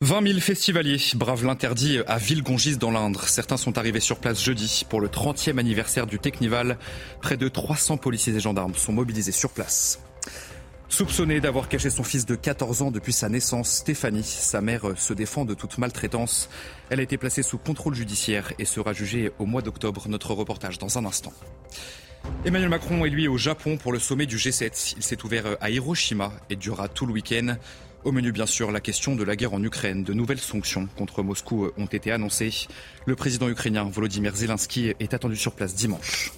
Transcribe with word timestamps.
20 0.00 0.28
000 0.28 0.38
festivaliers 0.38 1.00
bravent 1.16 1.44
l'interdit 1.44 1.98
à 2.06 2.18
Villegongis 2.18 2.76
dans 2.76 2.92
l'Indre. 2.92 3.24
Certains 3.24 3.56
sont 3.56 3.78
arrivés 3.78 3.98
sur 3.98 4.20
place 4.20 4.40
jeudi 4.40 4.86
pour 4.88 5.00
le 5.00 5.08
30e 5.08 5.58
anniversaire 5.58 6.06
du 6.06 6.20
Technival. 6.20 6.78
Près 7.20 7.36
de 7.36 7.48
300 7.48 7.96
policiers 7.96 8.32
et 8.32 8.38
gendarmes 8.38 8.76
sont 8.76 8.92
mobilisés 8.92 9.32
sur 9.32 9.50
place. 9.50 9.98
Soupçonnée 10.88 11.40
d'avoir 11.40 11.68
caché 11.68 11.90
son 11.90 12.04
fils 12.04 12.26
de 12.26 12.36
14 12.36 12.82
ans 12.82 12.90
depuis 12.92 13.12
sa 13.12 13.28
naissance, 13.28 13.70
Stéphanie, 13.70 14.22
sa 14.22 14.60
mère, 14.60 14.84
se 14.96 15.14
défend 15.14 15.44
de 15.44 15.54
toute 15.54 15.78
maltraitance. 15.78 16.48
Elle 16.90 17.00
a 17.00 17.02
été 17.02 17.18
placée 17.18 17.42
sous 17.42 17.58
contrôle 17.58 17.96
judiciaire 17.96 18.52
et 18.60 18.66
sera 18.66 18.92
jugée 18.92 19.32
au 19.40 19.46
mois 19.46 19.62
d'octobre. 19.62 20.04
Notre 20.08 20.32
reportage 20.32 20.78
dans 20.78 20.96
un 20.96 21.06
instant. 21.06 21.32
Emmanuel 22.44 22.68
Macron 22.68 23.04
est 23.04 23.10
lui 23.10 23.26
au 23.26 23.36
Japon 23.36 23.76
pour 23.76 23.92
le 23.92 23.98
sommet 23.98 24.26
du 24.26 24.36
G7. 24.36 24.94
Il 24.96 25.02
s'est 25.02 25.24
ouvert 25.24 25.56
à 25.60 25.70
Hiroshima 25.70 26.32
et 26.50 26.54
durera 26.54 26.86
tout 26.86 27.04
le 27.04 27.12
week-end. 27.12 27.56
Au 28.04 28.12
menu, 28.12 28.32
bien 28.32 28.46
sûr, 28.46 28.70
la 28.70 28.80
question 28.80 29.16
de 29.16 29.24
la 29.24 29.34
guerre 29.34 29.54
en 29.54 29.62
Ukraine. 29.62 30.04
De 30.04 30.14
nouvelles 30.14 30.38
sanctions 30.38 30.88
contre 30.96 31.22
Moscou 31.22 31.68
ont 31.76 31.86
été 31.86 32.12
annoncées. 32.12 32.68
Le 33.06 33.16
président 33.16 33.48
ukrainien 33.48 33.84
Volodymyr 33.84 34.34
Zelensky 34.34 34.94
est 35.00 35.14
attendu 35.14 35.36
sur 35.36 35.52
place 35.52 35.74
dimanche. 35.74 36.32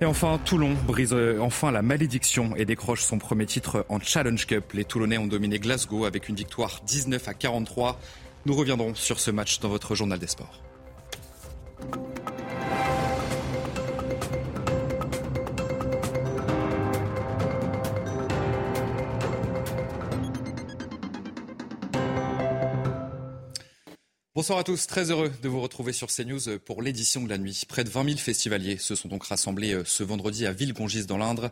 Et 0.00 0.04
enfin, 0.04 0.40
Toulon 0.44 0.74
brise 0.86 1.14
enfin 1.40 1.70
la 1.70 1.82
malédiction 1.82 2.56
et 2.56 2.64
décroche 2.64 3.02
son 3.02 3.18
premier 3.18 3.46
titre 3.46 3.86
en 3.88 4.00
Challenge 4.00 4.46
Cup. 4.46 4.72
Les 4.72 4.84
Toulonnais 4.84 5.18
ont 5.18 5.28
dominé 5.28 5.58
Glasgow 5.58 6.06
avec 6.06 6.28
une 6.28 6.34
victoire 6.34 6.80
19 6.86 7.28
à 7.28 7.34
43. 7.34 8.00
Nous 8.46 8.54
reviendrons 8.54 8.94
sur 8.94 9.20
ce 9.20 9.30
match 9.30 9.60
dans 9.60 9.68
votre 9.68 9.94
journal 9.94 10.18
des 10.18 10.26
sports. 10.26 10.60
Bonsoir 24.34 24.58
à 24.58 24.64
tous, 24.64 24.86
très 24.86 25.10
heureux 25.10 25.30
de 25.42 25.48
vous 25.50 25.60
retrouver 25.60 25.92
sur 25.92 26.08
CNews 26.08 26.58
pour 26.64 26.80
l'édition 26.80 27.22
de 27.22 27.28
la 27.28 27.36
nuit. 27.36 27.64
Près 27.68 27.84
de 27.84 27.90
20 27.90 28.04
000 28.04 28.16
festivaliers 28.16 28.78
se 28.78 28.94
sont 28.94 29.08
donc 29.08 29.24
rassemblés 29.24 29.74
euh, 29.74 29.82
ce 29.84 30.02
vendredi 30.02 30.46
à 30.46 30.52
Villegongis 30.52 31.04
dans 31.04 31.18
l'Indre 31.18 31.50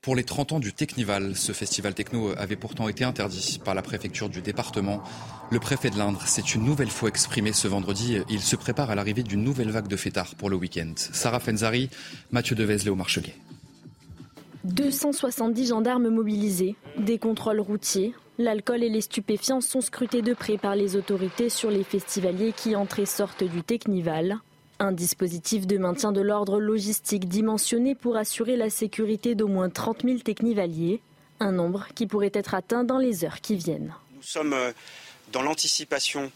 pour 0.00 0.14
les 0.14 0.22
30 0.22 0.52
ans 0.52 0.60
du 0.60 0.72
Technival. 0.72 1.34
Ce 1.34 1.50
festival 1.50 1.92
techno 1.92 2.32
avait 2.38 2.54
pourtant 2.54 2.88
été 2.88 3.02
interdit 3.02 3.60
par 3.64 3.74
la 3.74 3.82
préfecture 3.82 4.28
du 4.28 4.42
département. 4.42 5.02
Le 5.50 5.58
préfet 5.58 5.90
de 5.90 5.98
l'Indre 5.98 6.22
s'est 6.24 6.40
une 6.42 6.64
nouvelle 6.64 6.90
fois 6.90 7.08
exprimé 7.08 7.52
ce 7.52 7.66
vendredi. 7.66 8.18
Il 8.30 8.42
se 8.42 8.54
prépare 8.54 8.92
à 8.92 8.94
l'arrivée 8.94 9.24
d'une 9.24 9.42
nouvelle 9.42 9.72
vague 9.72 9.88
de 9.88 9.96
fêtards 9.96 10.36
pour 10.36 10.50
le 10.50 10.56
week-end. 10.56 10.92
Sarah 10.96 11.40
Fenzari, 11.40 11.90
Mathieu 12.30 12.54
Devez, 12.54 12.78
Léo 12.84 12.94
Marcheguet. 12.94 13.34
270 14.62 15.66
gendarmes 15.66 16.10
mobilisés, 16.10 16.76
des 16.96 17.18
contrôles 17.18 17.60
routiers, 17.60 18.14
L'alcool 18.40 18.82
et 18.82 18.88
les 18.88 19.02
stupéfiants 19.02 19.60
sont 19.60 19.82
scrutés 19.82 20.22
de 20.22 20.32
près 20.32 20.56
par 20.56 20.74
les 20.74 20.96
autorités 20.96 21.50
sur 21.50 21.70
les 21.70 21.84
festivaliers 21.84 22.54
qui 22.54 22.74
entrent 22.74 23.00
et 23.00 23.04
sortent 23.04 23.44
du 23.44 23.62
Technival. 23.62 24.38
Un 24.78 24.92
dispositif 24.92 25.66
de 25.66 25.76
maintien 25.76 26.10
de 26.10 26.22
l'ordre 26.22 26.58
logistique 26.58 27.28
dimensionné 27.28 27.94
pour 27.94 28.16
assurer 28.16 28.56
la 28.56 28.70
sécurité 28.70 29.34
d'au 29.34 29.46
moins 29.46 29.68
30 29.68 30.04
000 30.04 30.18
technivaliers, 30.20 31.02
un 31.38 31.52
nombre 31.52 31.86
qui 31.94 32.06
pourrait 32.06 32.30
être 32.32 32.54
atteint 32.54 32.82
dans 32.82 32.96
les 32.96 33.26
heures 33.26 33.42
qui 33.42 33.56
viennent. 33.56 33.94
Nous 34.16 34.22
sommes 34.22 34.54
euh, 34.54 34.72
dans 35.32 35.42
l'anticipation 35.42 36.32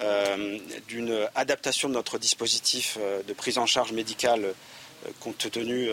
euh, 0.00 0.58
d'une 0.88 1.28
adaptation 1.36 1.88
de 1.88 1.94
notre 1.94 2.18
dispositif 2.18 2.98
euh, 3.00 3.22
de 3.22 3.32
prise 3.32 3.58
en 3.58 3.66
charge 3.66 3.92
médicale 3.92 4.54
compte 5.20 5.48
tenu 5.52 5.88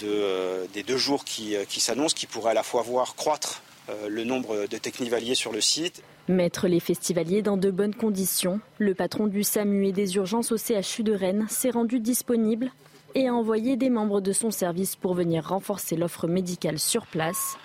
des 0.00 0.82
deux 0.82 0.96
jours 0.96 1.24
qui, 1.24 1.54
s'annoncent, 1.78 2.16
qui 2.16 2.26
pourraient 2.26 2.50
à 2.50 2.54
la 2.54 2.64
fois 2.64 2.82
voir 2.82 3.14
croître 3.14 3.62
le 4.08 4.24
nombre 4.24 4.66
de 4.68 4.76
technivaliers 4.76 5.34
sur 5.34 5.52
le 5.52 5.60
site. 5.60 6.02
Mettre 6.28 6.68
les 6.68 6.80
festivaliers 6.80 7.42
dans 7.42 7.56
de 7.56 7.70
bonnes 7.70 7.94
conditions, 7.94 8.60
le 8.78 8.94
patron 8.94 9.26
du 9.26 9.42
SAMU 9.42 9.86
et 9.86 9.92
des 9.92 10.16
urgences 10.16 10.52
au 10.52 10.56
CHU 10.56 11.02
de 11.02 11.12
Rennes 11.12 11.46
s'est 11.48 11.70
rendu 11.70 11.98
disponible 11.98 12.70
et 13.14 13.28
a 13.28 13.34
envoyé 13.34 13.76
des 13.76 13.90
membres 13.90 14.20
de 14.20 14.32
son 14.32 14.50
service 14.50 14.96
pour 14.96 15.14
venir 15.14 15.48
renforcer 15.48 15.96
l'offre 15.96 16.28
médicale 16.28 16.78
sur 16.78 17.06
place. 17.06 17.56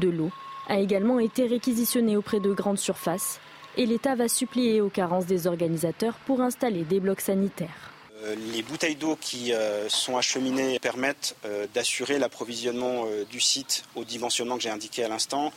De 0.00 0.08
l'eau 0.08 0.30
a 0.68 0.78
également 0.78 1.18
été 1.18 1.46
réquisitionnée 1.46 2.16
auprès 2.16 2.40
de 2.40 2.52
grandes 2.52 2.78
surfaces 2.78 3.40
et 3.76 3.86
l'État 3.86 4.14
va 4.14 4.28
supplier 4.28 4.80
aux 4.80 4.88
carences 4.88 5.26
des 5.26 5.46
organisateurs 5.46 6.14
pour 6.26 6.40
installer 6.40 6.84
des 6.84 7.00
blocs 7.00 7.20
sanitaires. 7.20 7.90
Euh, 8.22 8.34
les 8.52 8.62
bouteilles 8.62 8.96
d'eau 8.96 9.16
qui 9.18 9.52
euh, 9.52 9.88
sont 9.88 10.16
acheminées 10.16 10.78
permettent 10.78 11.36
euh, 11.44 11.66
d'assurer 11.72 12.18
l'approvisionnement 12.18 13.06
du 13.30 13.40
site 13.40 13.84
au 13.94 14.04
dimensionnement 14.04 14.56
que 14.56 14.62
j'ai 14.62 14.70
indiqué 14.70 15.04
à 15.04 15.08
l'instant, 15.08 15.52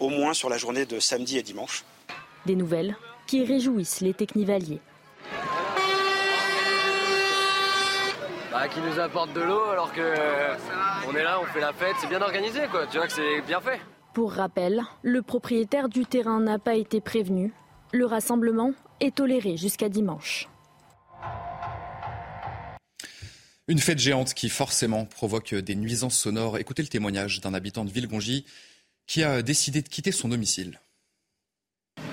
au 0.00 0.08
moins 0.08 0.32
sur 0.32 0.48
la 0.48 0.56
journée 0.56 0.86
de 0.86 0.98
samedi 1.00 1.36
et 1.38 1.42
dimanche. 1.42 1.84
Des 2.46 2.56
nouvelles 2.56 2.96
qui 3.26 3.44
réjouissent 3.44 4.00
les 4.00 4.14
technivaliers. 4.14 4.80
Bah, 8.50 8.68
qui 8.68 8.80
nous 8.80 8.98
apporte 8.98 9.32
de 9.34 9.42
l'eau 9.42 9.64
alors 9.64 9.92
que 9.92 10.14
on 11.08 11.14
est 11.14 11.22
là, 11.22 11.38
on 11.40 11.46
fait 11.46 11.60
la 11.60 11.72
fête, 11.72 11.96
c'est 12.00 12.08
bien 12.08 12.22
organisé 12.22 12.60
quoi, 12.70 12.86
tu 12.86 12.96
vois 12.96 13.06
que 13.06 13.12
c'est 13.12 13.42
bien 13.42 13.60
fait. 13.60 13.80
Pour 14.14 14.32
rappel, 14.32 14.82
le 15.02 15.20
propriétaire 15.20 15.90
du 15.90 16.06
terrain 16.06 16.40
n'a 16.40 16.58
pas 16.58 16.74
été 16.74 17.02
prévenu. 17.02 17.52
Le 17.92 18.06
rassemblement 18.06 18.72
est 19.00 19.16
toléré 19.16 19.58
jusqu'à 19.58 19.90
dimanche. 19.90 20.48
Une 23.68 23.80
fête 23.80 23.98
géante 23.98 24.32
qui 24.32 24.48
forcément 24.48 25.06
provoque 25.06 25.52
des 25.52 25.74
nuisances 25.74 26.16
sonores. 26.16 26.58
Écoutez 26.58 26.82
le 26.82 26.88
témoignage 26.88 27.40
d'un 27.40 27.52
habitant 27.52 27.84
de 27.84 27.90
Villegongy 27.90 28.44
qui 29.08 29.24
a 29.24 29.42
décidé 29.42 29.82
de 29.82 29.88
quitter 29.88 30.12
son 30.12 30.28
domicile. 30.28 30.78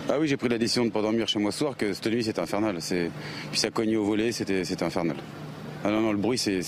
Ah 0.10 0.18
oui, 0.20 0.28
j'ai 0.28 0.36
pris 0.36 0.50
la 0.50 0.58
décision 0.58 0.82
de 0.82 0.88
ne 0.88 0.92
pas 0.92 1.04
dormir 1.04 1.28
chez 1.28 1.38
moi 1.38 1.52
ce 1.52 1.60
soir, 1.60 1.78
que 1.78 1.94
cette 1.94 2.08
nuit 2.08 2.24
c'était 2.24 2.40
infernal. 2.40 2.80
Puis 3.52 3.60
ça 3.60 3.70
cognait 3.70 3.98
au 3.98 4.04
volet, 4.04 4.32
c'était 4.32 4.84
infernal. 4.84 5.18
Ah 5.84 5.92
non, 5.92 6.02
non, 6.02 6.12
le 6.12 6.18
bruit, 6.18 6.40
c'est. 6.40 6.62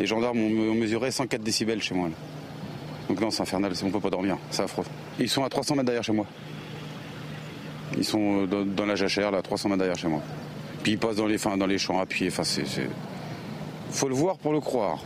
Les 0.00 0.06
gendarmes 0.06 0.40
ont, 0.40 0.74
mesuré 0.74 1.12
104 1.12 1.40
décibels 1.40 1.80
chez 1.80 1.94
moi. 1.94 2.10
Donc 3.08 3.20
non, 3.20 3.30
c'est 3.30 3.42
infernal, 3.42 3.72
on 3.82 3.86
ne 3.86 3.92
peut 3.92 4.00
pas 4.00 4.10
dormir, 4.10 4.36
c'est 4.50 4.62
affreux. 4.62 4.84
Ils 5.20 5.28
sont 5.28 5.44
à 5.44 5.48
300 5.48 5.76
mètres 5.76 5.86
derrière 5.86 6.04
chez 6.04 6.12
moi. 6.12 6.26
Ils 7.96 8.04
sont 8.04 8.46
dans, 8.46 8.86
la 8.86 8.96
jachère, 8.96 9.30
là, 9.30 9.38
à 9.38 9.42
300 9.42 9.68
mètres 9.68 9.78
derrière 9.78 9.98
chez 9.98 10.08
moi. 10.08 10.22
Puis 10.82 10.92
ils 10.92 10.98
passent 10.98 11.16
dans 11.16 11.26
les, 11.26 11.38
dans 11.38 11.66
les 11.66 11.78
champs 11.78 12.00
appuyés, 12.00 12.30
enfin 12.30 12.44
c'est 12.44 12.64
faut 13.90 14.08
le 14.08 14.14
voir 14.14 14.38
pour 14.38 14.52
le 14.52 14.60
croire. 14.60 15.02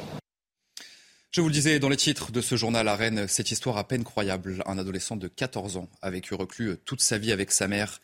Je 1.30 1.40
vous 1.40 1.48
le 1.48 1.52
disais 1.52 1.80
dans 1.80 1.88
les 1.88 1.96
titres 1.96 2.30
de 2.30 2.40
ce 2.40 2.54
journal 2.54 2.86
à 2.86 2.94
Rennes, 2.94 3.26
cette 3.26 3.50
histoire 3.50 3.76
à 3.76 3.88
peine 3.88 4.04
croyable. 4.04 4.62
Un 4.66 4.78
adolescent 4.78 5.16
de 5.16 5.26
14 5.26 5.76
ans 5.76 5.88
a 6.00 6.10
vécu 6.10 6.34
reclus 6.34 6.76
toute 6.84 7.00
sa 7.00 7.18
vie 7.18 7.32
avec 7.32 7.50
sa 7.50 7.66
mère. 7.66 8.00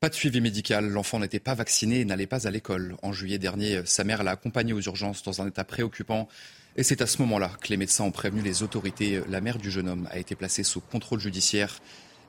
Pas 0.00 0.08
de 0.08 0.14
suivi 0.14 0.40
médical, 0.40 0.88
l'enfant 0.88 1.20
n'était 1.20 1.38
pas 1.38 1.54
vacciné 1.54 2.00
et 2.00 2.04
n'allait 2.04 2.26
pas 2.26 2.48
à 2.48 2.50
l'école. 2.50 2.96
En 3.02 3.12
juillet 3.12 3.38
dernier, 3.38 3.82
sa 3.84 4.02
mère 4.02 4.24
l'a 4.24 4.32
accompagné 4.32 4.72
aux 4.72 4.80
urgences 4.80 5.22
dans 5.22 5.40
un 5.42 5.46
état 5.46 5.62
préoccupant. 5.62 6.26
Et 6.74 6.82
c'est 6.82 7.02
à 7.02 7.06
ce 7.06 7.22
moment-là 7.22 7.52
que 7.60 7.68
les 7.68 7.76
médecins 7.76 8.02
ont 8.02 8.10
prévenu 8.10 8.42
les 8.42 8.64
autorités. 8.64 9.22
La 9.28 9.40
mère 9.40 9.58
du 9.58 9.70
jeune 9.70 9.88
homme 9.88 10.08
a 10.10 10.18
été 10.18 10.34
placée 10.34 10.64
sous 10.64 10.80
contrôle 10.80 11.20
judiciaire 11.20 11.78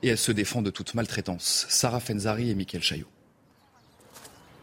et 0.04 0.08
elle 0.08 0.18
se 0.18 0.30
défend 0.30 0.62
de 0.62 0.70
toute 0.70 0.94
maltraitance. 0.94 1.66
Sarah 1.68 1.98
Fenzari 1.98 2.50
et 2.50 2.54
Mickaël 2.54 2.82
Chaillot. 2.84 3.08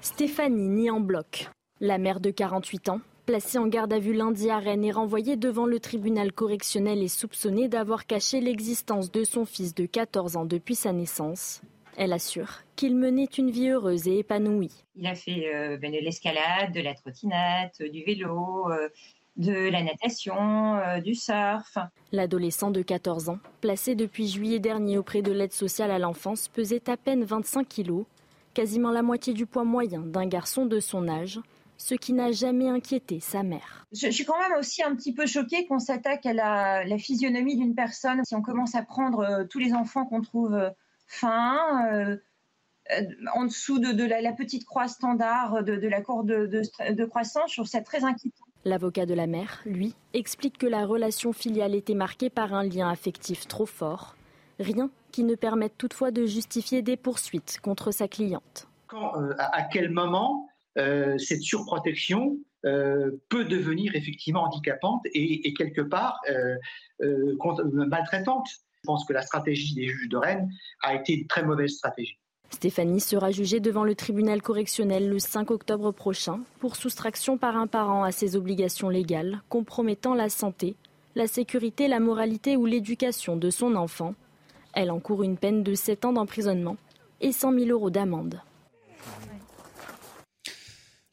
Stéphanie 0.01 0.69
nie 0.69 0.89
en 0.89 1.01
bloc. 1.01 1.49
La 1.81 1.97
mère 1.97 2.21
de 2.21 2.31
48 2.31 2.89
ans 2.89 3.01
Placée 3.25 3.59
en 3.59 3.67
garde 3.67 3.93
à 3.93 3.99
vue 3.99 4.13
lundi 4.13 4.49
à 4.49 4.57
Rennes 4.57 4.83
et 4.83 4.91
renvoyée 4.91 5.35
devant 5.35 5.65
le 5.65 5.79
tribunal 5.79 6.33
correctionnel 6.33 7.03
et 7.03 7.07
soupçonnée 7.07 7.67
d'avoir 7.67 8.07
caché 8.07 8.41
l'existence 8.41 9.11
de 9.11 9.23
son 9.23 9.45
fils 9.45 9.75
de 9.75 9.85
14 9.85 10.37
ans 10.37 10.45
depuis 10.45 10.75
sa 10.75 10.91
naissance. 10.91 11.61
Elle 11.97 12.13
assure 12.13 12.61
qu'il 12.75 12.95
menait 12.95 13.25
une 13.25 13.51
vie 13.51 13.69
heureuse 13.69 14.07
et 14.07 14.19
épanouie. 14.19 14.71
Il 14.95 15.05
a 15.05 15.13
fait 15.13 15.53
euh, 15.53 15.77
ben, 15.77 15.91
de 15.91 15.99
l'escalade, 15.99 16.73
de 16.73 16.81
la 16.81 16.95
trottinette, 16.95 17.81
du 17.91 18.03
vélo, 18.03 18.71
euh, 18.71 18.89
de 19.37 19.69
la 19.69 19.83
natation, 19.83 20.75
euh, 20.77 20.99
du 20.99 21.13
surf. 21.13 21.77
L'adolescent 22.11 22.71
de 22.71 22.81
14 22.81 23.29
ans, 23.29 23.39
placé 23.61 23.93
depuis 23.95 24.27
juillet 24.27 24.59
dernier 24.59 24.97
auprès 24.97 25.21
de 25.21 25.31
l'aide 25.31 25.53
sociale 25.53 25.91
à 25.91 25.99
l'enfance, 25.99 26.47
pesait 26.47 26.89
à 26.89 26.97
peine 26.97 27.23
25 27.23 27.67
kilos, 27.67 28.05
quasiment 28.53 28.91
la 28.91 29.03
moitié 29.03 29.33
du 29.33 29.45
poids 29.45 29.63
moyen 29.63 30.01
d'un 30.01 30.25
garçon 30.25 30.65
de 30.65 30.79
son 30.79 31.07
âge. 31.07 31.39
Ce 31.81 31.95
qui 31.95 32.13
n'a 32.13 32.31
jamais 32.31 32.69
inquiété 32.69 33.19
sa 33.19 33.41
mère. 33.41 33.87
Je, 33.91 34.07
suis 34.09 34.23
quand 34.23 34.37
même 34.37 34.57
aussi 34.59 34.83
un 34.83 34.95
petit 34.95 35.13
peu 35.13 35.25
choquée 35.25 35.65
qu'on 35.65 35.79
s'attaque 35.79 36.27
à 36.27 36.33
la, 36.33 36.97
physionomie 36.99 37.57
d'une 37.57 37.73
personne. 37.73 38.23
Si 38.23 38.35
on 38.35 38.43
commence 38.43 38.75
à 38.75 38.83
prendre 38.83 39.21
euh, 39.21 39.45
tous 39.45 39.57
les 39.57 39.73
enfants 39.73 40.05
qu'on 40.05 40.21
trouve 40.21 40.53
euh, 40.53 40.69
fins, 41.07 41.91
euh, 41.91 42.17
en 43.33 43.45
dessous 43.45 43.79
de, 43.79 44.03
la, 44.05 44.31
petite 44.33 44.63
croix 44.65 44.87
standard 44.87 45.63
de, 45.63 45.87
la 45.87 46.01
courbe 46.01 46.27
de, 46.27 47.05
croissance, 47.05 47.49
je 47.49 47.55
trouve 47.55 47.67
ça 47.67 47.81
très 47.81 48.03
inquiétant. 48.03 48.45
L'avocat 48.63 49.07
de 49.07 49.15
la 49.15 49.25
mère, 49.25 49.61
lui, 49.65 49.95
explique 50.13 50.59
que 50.59 50.67
la 50.67 50.85
relation 50.85 51.33
filiale 51.33 51.73
était 51.73 51.95
marquée 51.95 52.29
par 52.29 52.53
un 52.53 52.63
lien 52.63 52.89
affectif 52.89 53.47
trop 53.47 53.65
fort, 53.65 54.15
rien 54.59 54.91
qui 55.11 55.23
ne 55.23 55.33
permette 55.33 55.77
toutefois 55.79 56.11
de 56.11 56.27
justifier 56.27 56.83
des 56.83 56.95
poursuites 56.95 57.59
contre 57.61 57.91
sa 57.91 58.07
cliente. 58.07 58.67
Quand, 58.87 59.13
à 59.39 59.63
quel 59.63 59.89
moment 59.89 60.50
euh, 60.77 61.17
cette 61.17 61.41
surprotection 61.41 62.37
euh, 62.65 63.11
peut 63.29 63.45
devenir 63.45 63.95
effectivement 63.95 64.43
handicapante 64.43 65.01
et, 65.13 65.53
quelque 65.53 65.81
part 65.81 66.19
euh, 66.29 67.35
maltraitante. 67.71 68.47
Je 68.47 68.87
pense 68.87 69.05
que 69.05 69.13
la 69.13 69.21
stratégie 69.21 69.75
des 69.75 69.87
juges 69.87 70.09
de 70.09 70.17
Rennes 70.17 70.49
a 70.81 70.95
été 70.95 71.13
une 71.13 71.27
très 71.27 71.43
mauvaise 71.43 71.71
stratégie. 71.71 72.17
Stéphanie 72.49 72.99
sera 72.99 73.31
jugée 73.31 73.59
devant 73.59 73.83
le 73.83 73.95
tribunal 73.95 74.41
correctionnel 74.41 75.09
le 75.09 75.19
5 75.19 75.51
octobre 75.51 75.91
prochain 75.91 76.41
pour 76.59 76.75
soustraction 76.75 77.37
par 77.37 77.55
un 77.55 77.67
parent 77.67 78.03
à 78.03 78.11
ses 78.11 78.35
obligations 78.35 78.89
légales 78.89 79.41
compromettant 79.49 80.13
la 80.13 80.29
santé, 80.29 80.75
la 81.15 81.27
sécurité, 81.27 81.87
la 81.87 81.99
moralité 81.99 82.57
ou 82.57 82.65
l'éducation 82.65 83.37
de 83.37 83.49
son 83.49 83.75
enfant. 83.75 84.15
Elle 84.73 84.91
encourt 84.91 85.23
une 85.23 85.37
peine 85.37 85.63
de 85.63 85.73
7 85.73 86.05
ans 86.05 86.13
d'emprisonnement 86.13 86.77
et 87.21 87.31
100 87.31 87.53
000 87.53 87.65
euros 87.67 87.89
d'amende. 87.89 88.41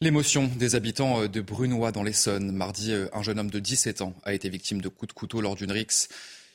L'émotion 0.00 0.48
des 0.56 0.76
habitants 0.76 1.22
euh, 1.22 1.26
de 1.26 1.40
Brunois 1.40 1.90
dans 1.90 2.04
l'Essonne. 2.04 2.52
Mardi, 2.52 2.92
euh, 2.92 3.08
un 3.12 3.24
jeune 3.24 3.40
homme 3.40 3.50
de 3.50 3.58
17 3.58 4.00
ans 4.00 4.14
a 4.22 4.32
été 4.32 4.48
victime 4.48 4.80
de 4.80 4.88
coups 4.88 5.08
de 5.08 5.12
couteau 5.12 5.40
lors 5.40 5.56
d'une 5.56 5.72
rixe. 5.72 6.08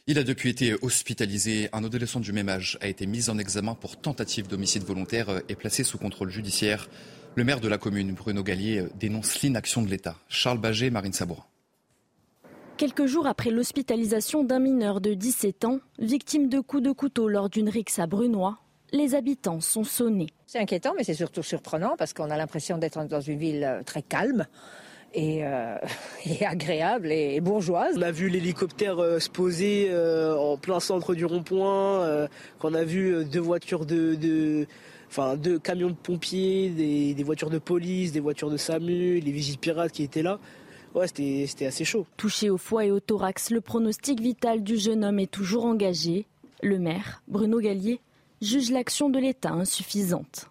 Il 0.08 0.18
a 0.18 0.24
depuis 0.24 0.50
été 0.50 0.76
hospitalisé. 0.82 1.68
Un 1.74 1.84
adolescent 1.84 2.22
du 2.22 2.32
même 2.32 2.48
âge 2.48 2.78
a 2.80 2.88
été 2.88 3.06
mis 3.06 3.30
en 3.30 3.38
examen 3.38 3.76
pour 3.76 4.00
tentative 4.00 4.48
d'homicide 4.48 4.84
volontaire 4.84 5.28
euh, 5.28 5.40
et 5.50 5.56
placé 5.56 5.84
sous 5.84 5.98
contrôle 5.98 6.30
judiciaire. 6.30 6.88
Le 7.36 7.44
maire 7.44 7.60
de 7.60 7.68
la 7.68 7.78
commune, 7.78 8.14
Bruno 8.14 8.44
Gallier, 8.44 8.86
dénonce 8.98 9.42
l'inaction 9.42 9.82
de 9.82 9.90
l'État. 9.90 10.16
Charles 10.30 10.60
Baget, 10.60 10.90
Marine 10.90 11.12
Sabourin. 11.12 11.44
Quelques 12.78 13.08
jours 13.08 13.28
après 13.28 13.52
l'hospitalisation 13.52 14.46
d'un 14.46 14.60
mineur 14.60 15.02
de 15.02 15.14
17 15.14 15.66
ans, 15.66 15.80
victime 16.00 16.48
de 16.48 16.62
coups 16.62 16.84
de 16.84 16.94
couteau 16.94 17.28
lors 17.28 17.50
d'une 17.50 17.68
rixe 17.68 18.00
à 18.00 18.08
Brunois, 18.08 18.63
les 18.94 19.16
habitants 19.16 19.60
sont 19.60 19.84
sonnés. 19.84 20.30
C'est 20.46 20.60
inquiétant, 20.60 20.94
mais 20.96 21.04
c'est 21.04 21.16
surtout 21.16 21.44
surprenant 21.44 21.96
parce 21.98 22.14
qu'on 22.14 22.30
a 22.30 22.38
l'impression 22.38 22.78
d'être 22.78 23.04
dans 23.06 23.20
une 23.20 23.40
ville 23.40 23.64
euh, 23.64 23.84
très 23.84 24.02
calme. 24.02 24.46
Euh, 25.16 25.78
et, 26.26 26.46
agréable 26.46 27.12
et, 27.12 27.40
bourgeoise. 27.42 27.96
On 27.98 28.02
a 28.02 28.12
vu 28.12 28.30
l'hélicoptère 28.30 29.00
euh, 29.00 29.20
se 29.20 29.30
poser 29.30 29.92
en 29.94 30.58
plein 30.58 30.80
centre 30.80 31.14
du 31.14 31.26
rond-point, 31.26 32.28
qu'on 32.60 32.74
a 32.74 32.84
vu 32.84 33.26
deux 33.26 33.40
voitures 33.40 33.86
de, 33.86 34.68
enfin 35.10 35.36
deux 35.36 35.60
camions 35.60 35.90
de 35.90 35.96
pompiers, 35.96 36.70
des, 36.70 37.24
voitures 37.24 37.50
de 37.50 37.60
police, 37.60 38.12
des 38.12 38.20
voitures 38.20 38.50
de 38.50 38.58
SAMU, 38.58 39.20
les 39.20 39.32
vigiles 39.32 39.58
pirates 39.58 39.92
qui 39.92 40.04
étaient 40.04 40.24
là. 40.24 40.40
Ouais, 40.96 41.08
c'était 41.08 41.66
assez 41.66 41.86
chaud. 41.86 42.06
Touché 42.18 42.52
au 42.52 42.58
foie 42.58 42.86
et 42.86 42.92
au 42.92 43.00
thorax, 43.00 43.50
le 43.50 43.62
pronostic 43.62 44.20
vital 44.20 44.64
du 44.64 44.78
jeune 44.78 45.04
homme 45.04 45.20
est 45.20 45.32
toujours 45.32 45.66
engagé. 45.66 46.28
Le 46.62 46.80
maire, 46.80 47.24
Bruno 47.28 47.60
Gallier, 47.60 48.00
juge 48.44 48.72
l'action 48.72 49.10
de 49.10 49.20
l'État 49.20 49.52
insuffisante. 49.52 50.50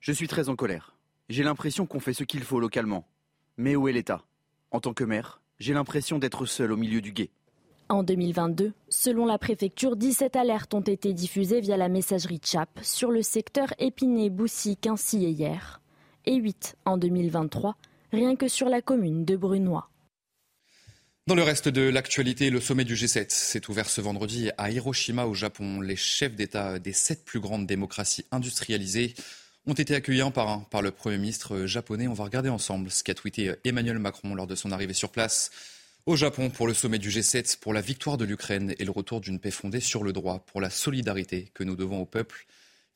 Je 0.00 0.12
suis 0.12 0.28
très 0.28 0.48
en 0.48 0.56
colère. 0.56 0.96
J'ai 1.28 1.42
l'impression 1.42 1.86
qu'on 1.86 2.00
fait 2.00 2.12
ce 2.12 2.24
qu'il 2.24 2.42
faut 2.42 2.60
localement. 2.60 3.06
Mais 3.56 3.76
où 3.76 3.88
est 3.88 3.92
l'État? 3.92 4.24
En 4.70 4.80
tant 4.80 4.94
que 4.94 5.04
maire, 5.04 5.42
j'ai 5.58 5.74
l'impression 5.74 6.18
d'être 6.18 6.46
seul 6.46 6.72
au 6.72 6.76
milieu 6.76 7.00
du 7.00 7.12
guet. 7.12 7.30
En 7.88 8.02
2022, 8.02 8.72
selon 8.88 9.26
la 9.26 9.38
préfecture, 9.38 9.96
17 9.96 10.36
alertes 10.36 10.72
ont 10.72 10.80
été 10.80 11.12
diffusées 11.12 11.60
via 11.60 11.76
la 11.76 11.88
messagerie 11.88 12.40
CHAP 12.42 12.80
sur 12.82 13.10
le 13.10 13.22
secteur 13.22 13.68
Épinay-Boussy-Quincy 13.78 15.18
hier, 15.18 15.80
et 16.24 16.36
8 16.36 16.76
en 16.86 16.96
2023, 16.96 17.76
rien 18.12 18.36
que 18.36 18.48
sur 18.48 18.68
la 18.68 18.80
commune 18.80 19.24
de 19.24 19.36
Brunois. 19.36 19.90
Dans 21.28 21.36
le 21.36 21.44
reste 21.44 21.68
de 21.68 21.82
l'actualité, 21.82 22.50
le 22.50 22.60
sommet 22.60 22.84
du 22.84 22.96
G7 22.96 23.30
s'est 23.30 23.70
ouvert 23.70 23.88
ce 23.88 24.00
vendredi 24.00 24.50
à 24.58 24.72
Hiroshima 24.72 25.26
au 25.26 25.34
Japon. 25.34 25.80
Les 25.80 25.94
chefs 25.94 26.34
d'État 26.34 26.80
des 26.80 26.92
sept 26.92 27.24
plus 27.24 27.38
grandes 27.38 27.64
démocraties 27.64 28.24
industrialisées 28.32 29.14
ont 29.64 29.74
été 29.74 29.94
accueillis 29.94 30.22
un 30.22 30.32
par 30.32 30.48
un 30.48 30.66
par 30.72 30.82
le 30.82 30.90
Premier 30.90 31.18
ministre 31.18 31.66
japonais. 31.66 32.08
On 32.08 32.12
va 32.12 32.24
regarder 32.24 32.48
ensemble 32.48 32.90
ce 32.90 33.04
qu'a 33.04 33.14
tweeté 33.14 33.54
Emmanuel 33.62 34.00
Macron 34.00 34.34
lors 34.34 34.48
de 34.48 34.56
son 34.56 34.72
arrivée 34.72 34.94
sur 34.94 35.12
place 35.12 35.52
au 36.06 36.16
Japon 36.16 36.50
pour 36.50 36.66
le 36.66 36.74
sommet 36.74 36.98
du 36.98 37.10
G7, 37.10 37.60
pour 37.60 37.72
la 37.72 37.82
victoire 37.82 38.18
de 38.18 38.24
l'Ukraine 38.24 38.74
et 38.80 38.84
le 38.84 38.90
retour 38.90 39.20
d'une 39.20 39.38
paix 39.38 39.52
fondée 39.52 39.78
sur 39.78 40.02
le 40.02 40.12
droit, 40.12 40.44
pour 40.46 40.60
la 40.60 40.70
solidarité 40.70 41.52
que 41.54 41.62
nous 41.62 41.76
devons 41.76 42.02
au 42.02 42.06
peuple 42.06 42.46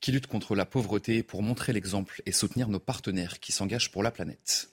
qui 0.00 0.11
lutte 0.11 0.26
contre 0.26 0.56
la 0.56 0.67
pauvreté, 0.67 1.23
pour 1.23 1.44
montrer 1.44 1.73
l'exemple 1.73 2.20
et 2.26 2.32
soutenir 2.32 2.69
nos 2.69 2.81
partenaires 2.81 3.38
qui 3.38 3.52
s'engagent 3.52 3.93
pour 3.93 4.02
la 4.02 4.11
planète. 4.11 4.69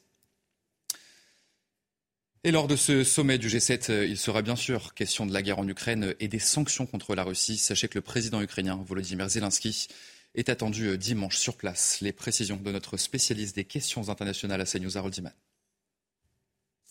Et 2.46 2.52
lors 2.52 2.68
de 2.68 2.76
ce 2.76 3.06
sommet 3.06 3.38
du 3.38 3.48
G7, 3.48 3.90
euh, 3.90 4.06
il 4.06 4.18
sera 4.18 4.42
bien 4.42 4.58
sûr 4.58 4.94
question 4.94 5.26
de 5.26 5.32
la 5.32 5.42
guerre 5.42 5.60
en 5.60 5.68
Ukraine 5.68 6.14
et 6.20 6.28
des 6.28 6.40
sanctions 6.40 6.86
contre 6.86 7.16
la 7.16 7.24
Russie. 7.24 7.58
Sachez 7.58 7.88
que 7.88 7.98
le 7.98 8.02
président 8.02 8.42
ukrainien 8.42 8.78
Volodymyr 8.86 9.30
Zelensky 9.30 9.88
est 10.36 10.50
attendu 10.50 10.88
euh, 10.88 10.98
dimanche 10.98 11.38
sur 11.38 11.56
place. 11.56 12.02
Les 12.02 12.12
précisions 12.12 12.58
de 12.58 12.72
notre 12.72 12.98
spécialiste 12.98 13.56
des 13.56 13.64
questions 13.64 14.10
internationales 14.10 14.60
à 14.60 14.66
CNews, 14.66 14.98
Harold 14.98 15.16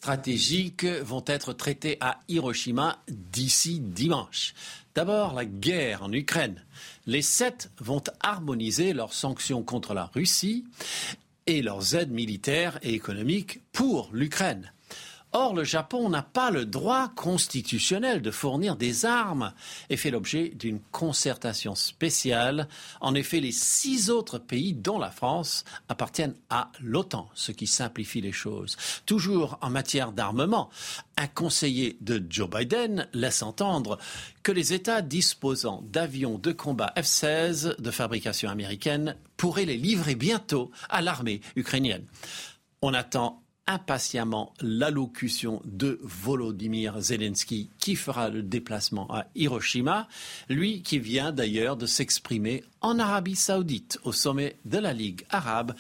stratégiques 0.03 0.85
vont 0.85 1.23
être 1.27 1.53
traitées 1.53 1.97
à 2.01 2.19
Hiroshima 2.29 3.05
d'ici 3.09 3.79
dimanche. 3.79 4.55
D'abord, 4.97 5.33
la 5.33 5.45
guerre 5.45 6.03
en 6.03 6.13
Ukraine. 6.13 6.65
Les 7.07 7.23
sept 7.23 7.71
vont 7.79 8.03
harmoniser 8.21 8.95
leurs 8.95 9.13
sanctions 9.13 9.63
contre 9.63 9.95
la 9.95 10.07
Russie 10.07 10.65
et 11.47 11.63
leurs 11.63 11.95
aides 11.95 12.11
militaires 12.11 12.81
et 12.83 12.95
économiques 12.95 13.61
pour 13.71 14.11
l'Ukraine. 14.13 14.73
Or, 15.35 15.55
le 15.55 15.65
Japon 15.65 16.11
n'a 16.11 16.23
pas 16.23 16.51
le 16.51 16.67
droit 16.67 17.09
constitutionnel 17.09 18.21
de 18.21 18.31
fournir 18.31 18.77
des 18.77 19.07
armes 19.07 19.55
et 19.89 19.97
fait 19.97 20.11
l'objet 20.11 20.51
d'une 20.51 20.81
concertation 20.91 21.75
spéciale. 21.75 22.69
En 23.01 23.15
effet, 23.15 23.41
les 23.41 23.53
six 23.53 24.11
autres 24.11 24.39
pays, 24.39 24.75
dont 24.75 24.99
la 24.99 25.11
France, 25.11 25.65
appartiennent 25.89 26.35
à 26.51 26.71
l'OTAN, 26.81 27.31
ce 27.35 27.51
qui 27.51 27.67
simplifie 27.67 28.21
les 28.21 28.33
choses. 28.33 28.77
Toujours 29.07 29.59
en 29.63 29.71
matière 29.71 30.13
d'armement, 30.13 30.69
un 31.17 31.29
conseiller 31.29 31.97
de 32.03 32.23
Joe 32.29 32.51
Biden 32.51 33.09
laisse 33.15 33.43
entendre 33.43 33.99
que 34.43 34.53
les 34.53 34.75
États 34.75 35.01
disposant 35.01 35.83
d'avions 35.87 36.37
de 36.37 36.53
combat 36.53 36.93
F-16 36.97 37.81
de 37.81 37.91
fabrication 37.91 38.51
américaine 38.51 39.17
pourraient 39.39 39.65
les 39.65 39.79
livrer 39.79 40.15
bientôt 40.15 40.71
à 40.91 41.01
l'armée 41.01 41.41
ukrainienne. 41.57 42.05
On 42.83 42.93
attend 42.93 43.43
impatiemment 43.67 44.53
l'allocution 44.61 45.63
de 45.65 45.99
Volodymyr 46.03 47.01
Zelensky 47.01 47.71
qui 47.79 47.97
fera 47.97 48.29
le 48.29 48.43
déplacement 48.43 49.07
à 49.11 49.27
Hiroshima, 49.35 50.09
lui 50.49 50.83
qui 50.83 50.99
vient 50.99 51.33
d'ailleurs 51.33 51.77
de 51.77 51.87
s'exprimer 51.87 52.65
en 52.81 52.99
Arabie 52.99 53.37
saoudite 53.37 53.99
au 54.05 54.13
sommet 54.13 54.57
de 54.65 54.79
la 54.79 54.93
Ligue 54.93 55.25
arabe 55.31 55.75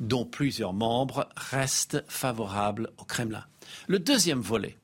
dont 0.00 0.24
plusieurs 0.24 0.72
membres 0.72 1.28
restent 1.36 2.04
favorables 2.08 2.90
au 2.98 3.04
Kremlin. 3.04 3.44
Le 3.86 3.98
deuxième 3.98 4.40
volet, 4.40 4.76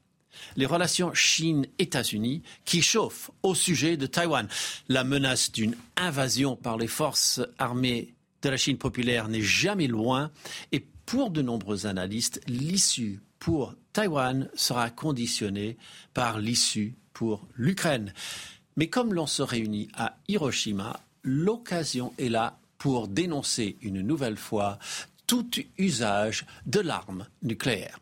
les 0.57 0.67
relations 0.67 1.13
Chine-États-Unis 1.15 2.43
qui 2.65 2.83
chauffent 2.83 3.31
au 3.43 3.55
sujet 3.55 3.97
de 3.97 4.07
Taïwan. 4.07 4.49
La 4.89 5.05
menace 5.05 5.53
d'une 5.53 5.77
invasion 5.97 6.57
par 6.57 6.77
les 6.77 6.87
forces 6.89 7.41
armées 7.59 8.15
de 8.43 8.49
la 8.49 8.57
Chine 8.57 8.79
populaire 8.79 9.29
n'est 9.29 9.43
jamais 9.43 9.87
loin 9.87 10.31
et 10.73 10.85
pour 11.11 11.31
de 11.31 11.43
nombreux 11.43 11.87
analystes, 11.87 12.41
l'issue 12.47 13.19
pour 13.41 13.75
Taïwan 13.93 14.49
sera 14.55 14.91
conditionnée 14.91 15.77
par 16.15 16.39
l'issue 16.39 16.95
pour 17.13 17.49
l'Ukraine. 17.57 18.15
Mais 18.77 18.87
comme 18.87 19.13
l'on 19.13 19.27
se 19.27 19.43
réunit 19.43 19.89
à 19.95 20.19
Hiroshima, 20.29 21.01
l'occasion 21.25 22.15
est 22.17 22.29
là 22.29 22.61
pour 22.79 23.09
dénoncer 23.09 23.77
une 23.83 24.03
nouvelle 24.03 24.37
fois 24.37 24.79
tout 25.27 25.51
usage 25.79 26.47
de 26.67 26.79
l'arme 26.79 27.27
nucléaire. 27.43 27.99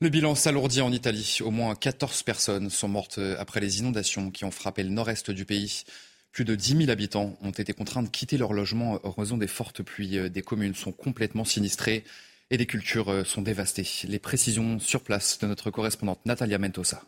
Le 0.00 0.10
bilan 0.10 0.36
s'alourdit 0.36 0.80
en 0.80 0.92
Italie. 0.92 1.38
Au 1.40 1.50
moins 1.50 1.74
14 1.74 2.22
personnes 2.22 2.70
sont 2.70 2.88
mortes 2.88 3.18
après 3.36 3.58
les 3.58 3.80
inondations 3.80 4.30
qui 4.30 4.44
ont 4.44 4.52
frappé 4.52 4.84
le 4.84 4.90
nord-est 4.90 5.32
du 5.32 5.44
pays. 5.44 5.82
Plus 6.34 6.44
de 6.44 6.56
10 6.56 6.78
000 6.78 6.90
habitants 6.90 7.38
ont 7.42 7.52
été 7.52 7.72
contraints 7.72 8.02
de 8.02 8.08
quitter 8.08 8.36
leur 8.36 8.52
logement 8.52 8.98
en 9.04 9.12
raison 9.12 9.38
des 9.38 9.46
fortes 9.46 9.84
pluies. 9.84 10.18
Euh, 10.18 10.28
des 10.28 10.42
communes 10.42 10.74
sont 10.74 10.90
complètement 10.90 11.44
sinistrées 11.44 12.02
et 12.50 12.56
des 12.56 12.66
cultures 12.66 13.08
euh, 13.08 13.22
sont 13.22 13.40
dévastées. 13.40 13.86
Les 14.08 14.18
précisions 14.18 14.80
sur 14.80 15.04
place 15.04 15.38
de 15.38 15.46
notre 15.46 15.70
correspondante 15.70 16.26
Natalia 16.26 16.58
Mentosa. 16.58 17.04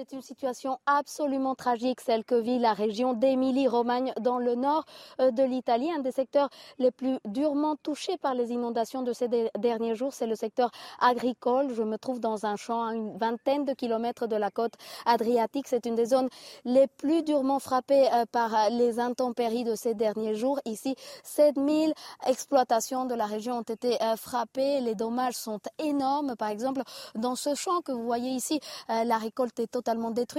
C'est 0.00 0.12
une 0.12 0.22
situation 0.22 0.78
absolument 0.86 1.56
tragique, 1.56 2.00
celle 2.00 2.22
que 2.22 2.36
vit 2.36 2.60
la 2.60 2.72
région 2.72 3.14
d'Émilie-Romagne 3.14 4.12
dans 4.20 4.38
le 4.38 4.54
nord 4.54 4.84
euh, 5.20 5.32
de 5.32 5.42
l'Italie. 5.42 5.90
Un 5.90 5.98
des 5.98 6.12
secteurs 6.12 6.50
les 6.78 6.92
plus 6.92 7.18
durement 7.24 7.74
touchés 7.74 8.16
par 8.16 8.34
les 8.34 8.52
inondations 8.52 9.02
de 9.02 9.12
ces 9.12 9.26
derniers 9.58 9.96
jours, 9.96 10.14
c'est 10.14 10.28
le 10.28 10.36
secteur 10.36 10.70
agricole. 11.00 11.74
Je 11.74 11.82
me 11.82 11.98
trouve 11.98 12.20
dans 12.20 12.46
un 12.46 12.54
champ 12.54 12.84
à 12.84 12.94
une 12.94 13.18
vingtaine 13.18 13.64
de 13.64 13.72
kilomètres 13.72 14.28
de 14.28 14.36
la 14.36 14.52
côte 14.52 14.74
adriatique. 15.04 15.66
C'est 15.66 15.84
une 15.84 15.96
des 15.96 16.06
zones 16.06 16.28
les 16.64 16.86
plus 16.86 17.24
durement 17.24 17.58
frappées 17.58 18.06
euh, 18.12 18.24
par 18.30 18.70
les 18.70 19.00
intempéries 19.00 19.64
de 19.64 19.74
ces 19.74 19.94
derniers 19.94 20.36
jours. 20.36 20.60
Ici, 20.64 20.94
7000 21.24 21.92
exploitations 22.28 23.04
de 23.04 23.16
la 23.16 23.26
région 23.26 23.58
ont 23.58 23.62
été 23.62 24.00
euh, 24.00 24.14
frappées. 24.14 24.80
Les 24.80 24.94
dommages 24.94 25.34
sont 25.34 25.58
énormes. 25.80 26.36
Par 26.36 26.50
exemple, 26.50 26.82
dans 27.16 27.34
ce 27.34 27.56
champ 27.56 27.80
que 27.80 27.90
vous 27.90 28.04
voyez 28.04 28.30
ici, 28.30 28.60
la 28.88 29.18
récolte 29.18 29.58
est 29.58 29.66
totalement 29.66 29.87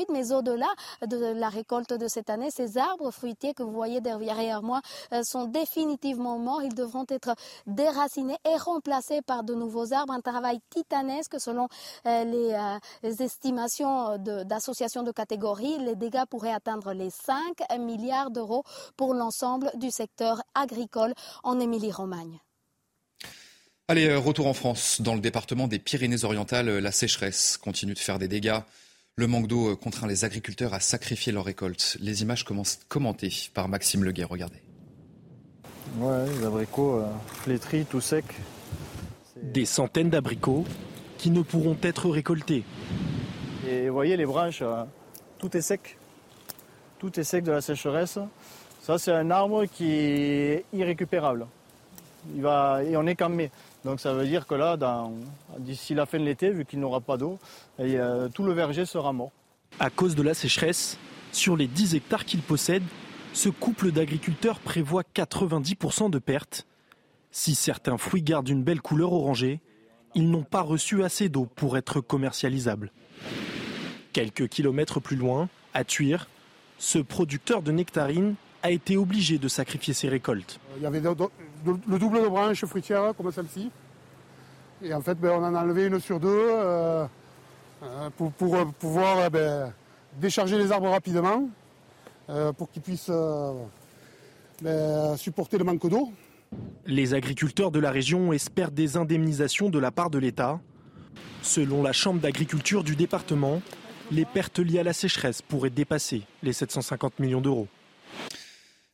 mais 0.09 0.31
au-delà 0.31 0.67
de 1.05 1.17
la 1.17 1.49
récolte 1.49 1.93
de 1.93 2.07
cette 2.07 2.29
année, 2.29 2.49
ces 2.51 2.77
arbres 2.77 3.11
fruitiers 3.11 3.53
que 3.53 3.63
vous 3.63 3.71
voyez 3.71 4.01
derrière 4.01 4.61
moi 4.61 4.81
euh, 5.13 5.23
sont 5.23 5.45
définitivement 5.45 6.37
morts. 6.37 6.61
Ils 6.63 6.73
devront 6.73 7.05
être 7.09 7.35
déracinés 7.65 8.37
et 8.45 8.57
remplacés 8.57 9.21
par 9.21 9.43
de 9.43 9.53
nouveaux 9.53 9.93
arbres. 9.93 10.13
Un 10.13 10.21
travail 10.21 10.59
titanesque 10.69 11.39
selon 11.39 11.67
euh, 12.05 12.23
les, 12.23 12.53
euh, 12.53 13.23
estimations 13.23 14.17
d'associations 14.17 15.03
de, 15.03 15.11
catégorie. 15.11 15.77
Les 15.79 15.95
dégâts 15.95 16.25
pourraient 16.29 16.53
atteindre 16.53 16.93
les 16.93 17.09
5 17.09 17.79
milliards 17.79 18.31
d'euros 18.31 18.63
pour 18.95 19.13
l'ensemble 19.13 19.71
du 19.75 19.91
secteur 19.91 20.41
agricole 20.53 21.13
en 21.43 21.59
Émilie-Romagne. 21.59 22.39
Allez, 23.87 24.15
retour 24.15 24.45
en 24.45 24.53
France. 24.53 25.01
Dans 25.01 25.15
le 25.15 25.19
département 25.19 25.67
des 25.67 25.79
Pyrénées-Orientales, 25.79 26.77
la 26.77 26.91
sécheresse 26.91 27.57
continue 27.57 27.95
de 27.95 27.99
faire 27.99 28.19
des 28.19 28.27
dégâts. 28.27 28.59
Le 29.19 29.27
manque 29.27 29.47
d'eau 29.47 29.75
contraint 29.75 30.07
les 30.07 30.23
agriculteurs 30.23 30.73
à 30.73 30.79
sacrifier 30.79 31.33
leurs 31.33 31.43
récoltes. 31.43 31.97
Les 31.99 32.21
images 32.21 32.45
commencent 32.45 32.79
commentées 32.87 33.33
par 33.53 33.67
Maxime 33.67 34.05
Leguet. 34.05 34.23
Regardez. 34.23 34.61
Ouais, 35.97 36.25
les 36.37 36.45
abricots 36.45 36.99
euh, 36.99 37.07
flétris, 37.27 37.83
tout 37.83 37.99
secs. 37.99 38.33
Des 39.43 39.65
centaines 39.65 40.09
d'abricots 40.09 40.63
qui 41.17 41.31
ne 41.31 41.41
pourront 41.41 41.75
être 41.83 42.09
récoltés. 42.09 42.63
Et 43.67 43.89
vous 43.89 43.93
voyez 43.93 44.15
les 44.15 44.25
branches, 44.25 44.61
euh, 44.61 44.85
tout 45.37 45.57
est 45.57 45.61
sec. 45.61 45.97
Tout 46.97 47.19
est 47.19 47.25
sec 47.25 47.43
de 47.43 47.51
la 47.51 47.59
sécheresse. 47.59 48.19
Ça, 48.81 48.97
c'est 48.97 49.11
un 49.11 49.31
arbre 49.31 49.65
qui 49.65 49.91
est 49.91 50.63
irrécupérable. 50.71 51.45
Il 52.35 52.41
va, 52.41 52.83
et 52.83 52.97
on 52.97 53.05
est 53.05 53.15
qu'en 53.15 53.29
mai. 53.29 53.51
Donc 53.85 53.99
ça 53.99 54.13
veut 54.13 54.25
dire 54.25 54.45
que 54.45 54.55
là, 54.55 54.77
d'ici 55.57 55.93
la 55.93 56.05
fin 56.05 56.19
de 56.19 56.25
l'été, 56.25 56.49
vu 56.51 56.65
qu'il 56.65 56.79
n'aura 56.79 57.01
pas 57.01 57.17
d'eau, 57.17 57.39
euh, 57.79 58.27
tout 58.29 58.43
le 58.43 58.53
verger 58.53 58.85
sera 58.85 59.13
mort. 59.13 59.31
À 59.79 59.89
cause 59.89 60.15
de 60.15 60.21
la 60.21 60.33
sécheresse, 60.33 60.97
sur 61.31 61.55
les 61.55 61.67
10 61.67 61.95
hectares 61.95 62.25
qu'il 62.25 62.41
possède, 62.41 62.83
ce 63.33 63.49
couple 63.49 63.91
d'agriculteurs 63.91 64.59
prévoit 64.59 65.03
90% 65.03 66.09
de 66.09 66.19
pertes. 66.19 66.65
Si 67.31 67.55
certains 67.55 67.97
fruits 67.97 68.23
gardent 68.23 68.49
une 68.49 68.63
belle 68.63 68.81
couleur 68.81 69.13
orangée, 69.13 69.61
ils 70.15 70.29
n'ont 70.29 70.43
pas 70.43 70.61
reçu 70.61 71.03
assez 71.03 71.29
d'eau 71.29 71.47
pour 71.55 71.77
être 71.77 72.01
commercialisables. 72.01 72.91
Quelques 74.11 74.47
kilomètres 74.47 74.99
plus 74.99 75.15
loin, 75.15 75.47
à 75.73 75.83
Tuire, 75.83 76.27
ce 76.79 76.97
producteur 76.97 77.61
de 77.61 77.71
nectarines 77.71 78.35
a 78.63 78.71
été 78.71 78.97
obligé 78.97 79.37
de 79.37 79.47
sacrifier 79.47 79.93
ses 79.93 80.09
récoltes. 80.09 80.59
Il 80.77 80.83
y 80.83 80.85
avait 80.85 81.01
le 81.65 81.99
double 81.99 82.21
de 82.21 82.27
branches 82.27 82.65
fruitières 82.65 83.13
comme 83.15 83.31
celle-ci. 83.31 83.71
Et 84.81 84.93
en 84.93 85.01
fait, 85.01 85.15
ben, 85.15 85.31
on 85.31 85.43
en 85.43 85.55
a 85.55 85.61
enlevé 85.61 85.87
une 85.87 85.99
sur 85.99 86.19
deux 86.19 86.29
euh, 86.29 87.05
euh, 87.83 88.09
pour, 88.15 88.31
pouvoir 88.31 89.17
euh, 89.19 89.29
ben, 89.29 89.73
décharger 90.17 90.57
les 90.57 90.71
arbres 90.71 90.89
rapidement 90.89 91.49
pour 92.57 92.69
qu'ils 92.69 92.83
puissent 92.83 93.11
ben, 94.61 95.17
supporter 95.17 95.57
le 95.57 95.63
manque 95.63 95.89
d'eau. 95.89 96.11
Les 96.85 97.15
agriculteurs 97.15 97.71
de 97.71 97.79
la 97.79 97.89
région 97.89 98.31
espèrent 98.31 98.69
des 98.69 98.97
indemnisations 98.97 99.69
de 99.69 99.79
la 99.79 99.89
part 99.89 100.11
de 100.11 100.19
l'État. 100.19 100.59
Selon 101.41 101.81
la 101.81 101.91
Chambre 101.91 102.21
d'agriculture 102.21 102.83
du 102.83 102.95
département, 102.95 103.63
les 104.11 104.25
pertes 104.25 104.59
liées 104.59 104.79
à 104.79 104.83
la 104.83 104.93
sécheresse 104.93 105.41
pourraient 105.41 105.71
dépasser 105.71 106.21
les 106.43 106.53
750 106.53 107.17
millions 107.17 107.41
d'euros. 107.41 107.67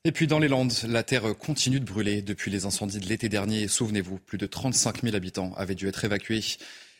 Et 0.08 0.12
puis 0.12 0.28
dans 0.28 0.38
les 0.38 0.48
Landes, 0.48 0.72
la 0.88 1.02
terre 1.02 1.36
continue 1.36 1.80
de 1.80 1.86
brûler 1.86 2.22
depuis 2.22 2.52
les 2.52 2.68
incendies 2.68 3.00
de 3.00 3.08
l'été 3.08 3.28
dernier. 3.28 3.68
Souvenez-vous, 3.68 4.20
plus 4.20 4.38
de 4.38 4.46
35 4.46 5.02
000 5.02 5.16
habitants 5.16 5.52
avaient 5.58 5.74
dû 5.74 5.88
être 5.88 6.06
évacués 6.06 6.44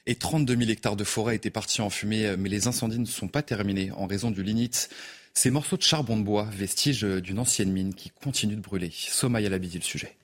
et 0.08 0.16
32 0.16 0.58
000 0.58 0.72
hectares 0.72 0.96
de 0.96 1.04
forêt 1.04 1.36
étaient 1.36 1.52
partis 1.52 1.82
en 1.82 1.92
fumée. 1.92 2.36
Mais 2.36 2.50
les 2.50 2.68
incendies 2.68 2.98
ne 2.98 3.06
sont 3.06 3.28
pas 3.28 3.44
terminés 3.44 3.92
en 3.92 4.08
raison 4.08 4.32
du 4.32 4.42
lignite. 4.42 4.90
Ces 5.36 5.52
morceaux 5.52 5.78
de 5.78 5.84
charbon 5.84 6.18
de 6.18 6.24
bois, 6.24 6.48
vestiges 6.52 7.04
d'une 7.04 7.38
ancienne 7.38 7.72
mine 7.72 7.94
qui 7.94 8.10
continue 8.10 8.56
de 8.56 8.62
brûler. 8.62 8.92
Somaya 8.92 9.50
Labidi, 9.50 9.78
le 9.78 9.84
sujet. 9.84 10.18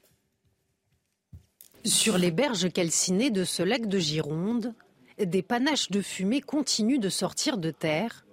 Sur 1.85 2.17
les 2.17 2.31
berges 2.31 2.71
calcinées 2.73 3.29
de 3.29 3.43
ce 3.43 3.61
lac 3.61 3.85
de 3.85 3.99
Gironde, 3.99 4.73
des 5.23 5.43
panaches 5.43 5.91
de 5.91 6.01
fumée 6.01 6.41
continuent 6.41 6.99
de 6.99 7.09
sortir 7.09 7.59
de 7.59 7.69
terre, 7.69 8.25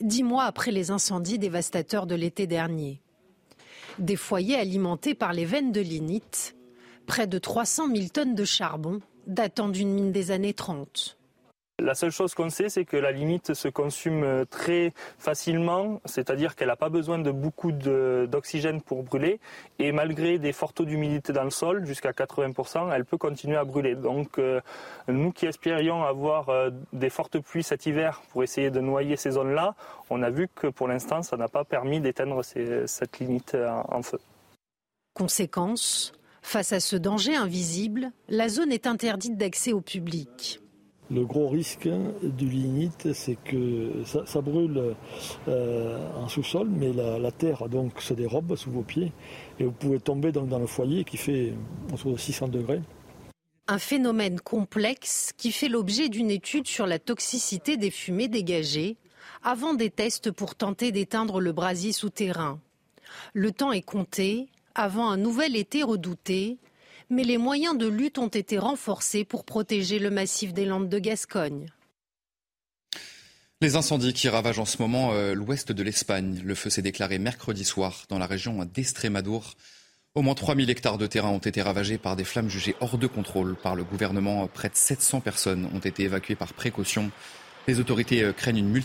dix 0.00 0.22
mois 0.22 0.44
après 0.44 0.70
les 0.70 0.92
incendies 0.92 1.40
dévastateurs 1.40 2.06
de 2.06 2.14
l'été 2.14 2.46
dernier 2.46 3.00
des 3.98 4.16
foyers 4.16 4.56
alimentés 4.56 5.14
par 5.14 5.32
les 5.32 5.44
veines 5.44 5.72
de 5.72 5.80
lignite, 5.80 6.56
près 7.06 7.26
de 7.26 7.38
300 7.38 7.94
000 7.94 8.08
tonnes 8.08 8.34
de 8.34 8.44
charbon 8.44 9.00
datant 9.26 9.68
d'une 9.68 9.92
mine 9.92 10.12
des 10.12 10.30
années 10.30 10.54
30. 10.54 11.18
La 11.78 11.94
seule 11.94 12.10
chose 12.10 12.32
qu'on 12.34 12.48
sait, 12.48 12.70
c'est 12.70 12.86
que 12.86 12.96
la 12.96 13.12
limite 13.12 13.52
se 13.52 13.68
consume 13.68 14.24
euh, 14.24 14.44
très 14.46 14.94
facilement, 15.18 16.00
c'est-à-dire 16.06 16.56
qu'elle 16.56 16.68
n'a 16.68 16.76
pas 16.76 16.88
besoin 16.88 17.18
de 17.18 17.30
beaucoup 17.30 17.70
d'oxygène 17.70 18.80
pour 18.80 19.02
brûler. 19.02 19.40
Et 19.78 19.92
malgré 19.92 20.38
des 20.38 20.52
forts 20.52 20.72
taux 20.72 20.86
d'humidité 20.86 21.34
dans 21.34 21.44
le 21.44 21.50
sol, 21.50 21.84
jusqu'à 21.84 22.12
80%, 22.12 22.90
elle 22.94 23.04
peut 23.04 23.18
continuer 23.18 23.56
à 23.56 23.64
brûler. 23.64 23.94
Donc 23.94 24.38
euh, 24.38 24.62
nous 25.06 25.32
qui 25.32 25.44
espérions 25.44 26.02
avoir 26.02 26.48
euh, 26.48 26.70
des 26.94 27.10
fortes 27.10 27.38
pluies 27.40 27.62
cet 27.62 27.84
hiver 27.84 28.22
pour 28.30 28.42
essayer 28.42 28.70
de 28.70 28.80
noyer 28.80 29.16
ces 29.16 29.32
zones-là, 29.32 29.74
on 30.08 30.22
a 30.22 30.30
vu 30.30 30.48
que 30.48 30.68
pour 30.68 30.88
l'instant, 30.88 31.22
ça 31.22 31.36
n'a 31.36 31.48
pas 31.48 31.64
permis 31.64 32.00
d'éteindre 32.00 32.42
cette 32.42 33.18
limite 33.18 33.54
en 33.88 34.00
feu. 34.00 34.18
Conséquence, 35.12 36.14
face 36.40 36.72
à 36.72 36.80
ce 36.80 36.96
danger 36.96 37.36
invisible, 37.36 38.12
la 38.28 38.48
zone 38.48 38.72
est 38.72 38.86
interdite 38.86 39.36
d'accès 39.36 39.74
au 39.74 39.82
public. 39.82 40.62
Le 41.08 41.24
gros 41.24 41.48
risque 41.48 41.88
du 42.22 42.48
lignite, 42.48 43.12
c'est 43.12 43.36
que 43.36 43.92
ça, 44.04 44.40
brûle 44.40 44.94
euh, 45.46 46.10
en 46.16 46.26
sous-sol, 46.26 46.68
mais 46.68 46.92
la, 46.92 47.30
terre 47.30 47.68
donc 47.68 48.00
se 48.00 48.12
dérobe 48.12 48.56
sous 48.56 48.72
vos 48.72 48.82
pieds 48.82 49.12
et 49.60 49.64
vous 49.64 49.72
pouvez 49.72 50.00
tomber 50.00 50.32
dans, 50.32 50.58
le 50.58 50.66
foyer 50.66 51.04
qui 51.04 51.16
fait 51.16 51.52
autour 51.92 52.12
de 52.12 52.16
600 52.16 52.48
degrés. 52.48 52.80
Un 53.68 53.78
phénomène 53.78 54.40
complexe 54.40 55.32
qui 55.36 55.52
fait 55.52 55.68
l'objet 55.68 56.08
d'une 56.08 56.30
étude 56.30 56.66
sur 56.66 56.86
la 56.86 56.98
toxicité 56.98 57.76
des 57.76 57.90
fumées 57.92 58.28
dégagées 58.28 58.96
avant 59.44 59.74
des 59.74 59.90
tests 59.90 60.32
pour 60.32 60.56
tenter 60.56 60.90
d'éteindre 60.90 61.40
le 61.40 61.52
brasier 61.52 61.92
souterrain. 61.92 62.58
Le 63.32 63.52
temps 63.52 63.70
est 63.70 63.82
compté 63.82 64.48
avant 64.74 65.08
un 65.08 65.16
nouvel 65.16 65.54
été 65.54 65.84
redouté 65.84 66.58
mais 67.10 67.24
les 67.24 67.38
moyens 67.38 67.76
de 67.76 67.86
lutte 67.86 68.18
ont 68.18 68.28
été 68.28 68.58
renforcés 68.58 69.24
pour 69.24 69.44
protéger 69.44 69.98
le 69.98 70.10
massif 70.10 70.52
des 70.52 70.64
Landes 70.64 70.88
de 70.88 70.98
Gascogne. 70.98 71.68
Les 73.62 73.74
incendies 73.76 74.12
qui 74.12 74.28
ravagent 74.28 74.58
en 74.58 74.66
ce 74.66 74.82
moment 74.82 75.12
euh, 75.12 75.32
l'ouest 75.32 75.72
de 75.72 75.82
l'Espagne. 75.82 76.42
Le 76.44 76.54
feu 76.54 76.68
s'est 76.68 76.82
déclaré 76.82 77.18
mercredi 77.18 77.64
soir 77.64 78.04
dans 78.10 78.18
la 78.18 78.26
région 78.26 78.66
d'Estrémadour. 78.66 79.54
Au 80.14 80.22
moins 80.22 80.34
3000 80.34 80.68
hectares 80.68 80.98
de 80.98 81.06
terrain 81.06 81.30
ont 81.30 81.38
été 81.38 81.62
ravagés 81.62 81.96
par 81.96 82.16
des 82.16 82.24
flammes 82.24 82.50
jugées 82.50 82.76
hors 82.80 82.98
de 82.98 83.06
contrôle 83.06 83.56
par 83.56 83.74
le 83.74 83.84
gouvernement. 83.84 84.46
Près 84.48 84.68
de 84.68 84.76
700 84.76 85.20
personnes 85.20 85.70
ont 85.74 85.78
été 85.78 86.02
évacuées 86.02 86.34
par 86.34 86.52
précaution. 86.52 87.10
Les 87.66 87.80
autorités 87.80 88.22
euh, 88.22 88.32
craignent 88.32 88.58
une, 88.58 88.82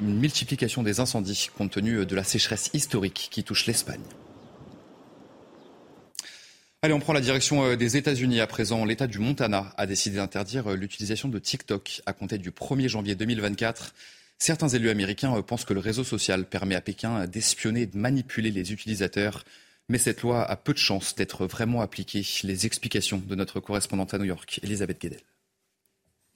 une 0.00 0.18
multiplication 0.18 0.82
des 0.82 0.98
incendies 0.98 1.48
compte 1.56 1.70
tenu 1.70 2.04
de 2.04 2.16
la 2.16 2.24
sécheresse 2.24 2.70
historique 2.74 3.28
qui 3.30 3.44
touche 3.44 3.66
l'Espagne. 3.66 4.02
Allez, 6.88 6.94
on 6.94 7.00
prend 7.00 7.12
la 7.12 7.20
direction 7.20 7.66
euh, 7.66 7.76
des 7.76 7.98
États-Unis 7.98 8.40
à 8.40 8.46
présent. 8.46 8.86
L'État 8.86 9.06
du 9.06 9.18
Montana 9.18 9.74
a 9.76 9.84
décidé 9.84 10.16
d'interdire 10.16 10.68
euh, 10.68 10.74
l'utilisation 10.74 11.28
de 11.28 11.38
TikTok 11.38 12.00
à 12.06 12.14
compter 12.14 12.38
du 12.38 12.50
1er 12.50 12.88
janvier 12.88 13.14
2024. 13.14 13.94
Certains 14.38 14.68
élus 14.68 14.88
américains 14.88 15.36
euh, 15.36 15.42
pensent 15.42 15.66
que 15.66 15.74
le 15.74 15.80
réseau 15.80 16.02
social 16.02 16.46
permet 16.46 16.76
à 16.76 16.80
Pékin 16.80 17.26
d'espionner 17.26 17.82
et 17.82 17.86
de 17.86 17.98
manipuler 17.98 18.50
les 18.50 18.72
utilisateurs. 18.72 19.44
Mais 19.90 19.98
cette 19.98 20.22
loi 20.22 20.42
a 20.42 20.56
peu 20.56 20.72
de 20.72 20.78
chances 20.78 21.14
d'être 21.14 21.46
vraiment 21.46 21.82
appliquée. 21.82 22.26
Les 22.42 22.64
explications 22.64 23.18
de 23.18 23.34
notre 23.34 23.60
correspondante 23.60 24.14
à 24.14 24.18
New 24.18 24.24
York, 24.24 24.58
Elisabeth 24.62 24.98
Guedel. 24.98 25.20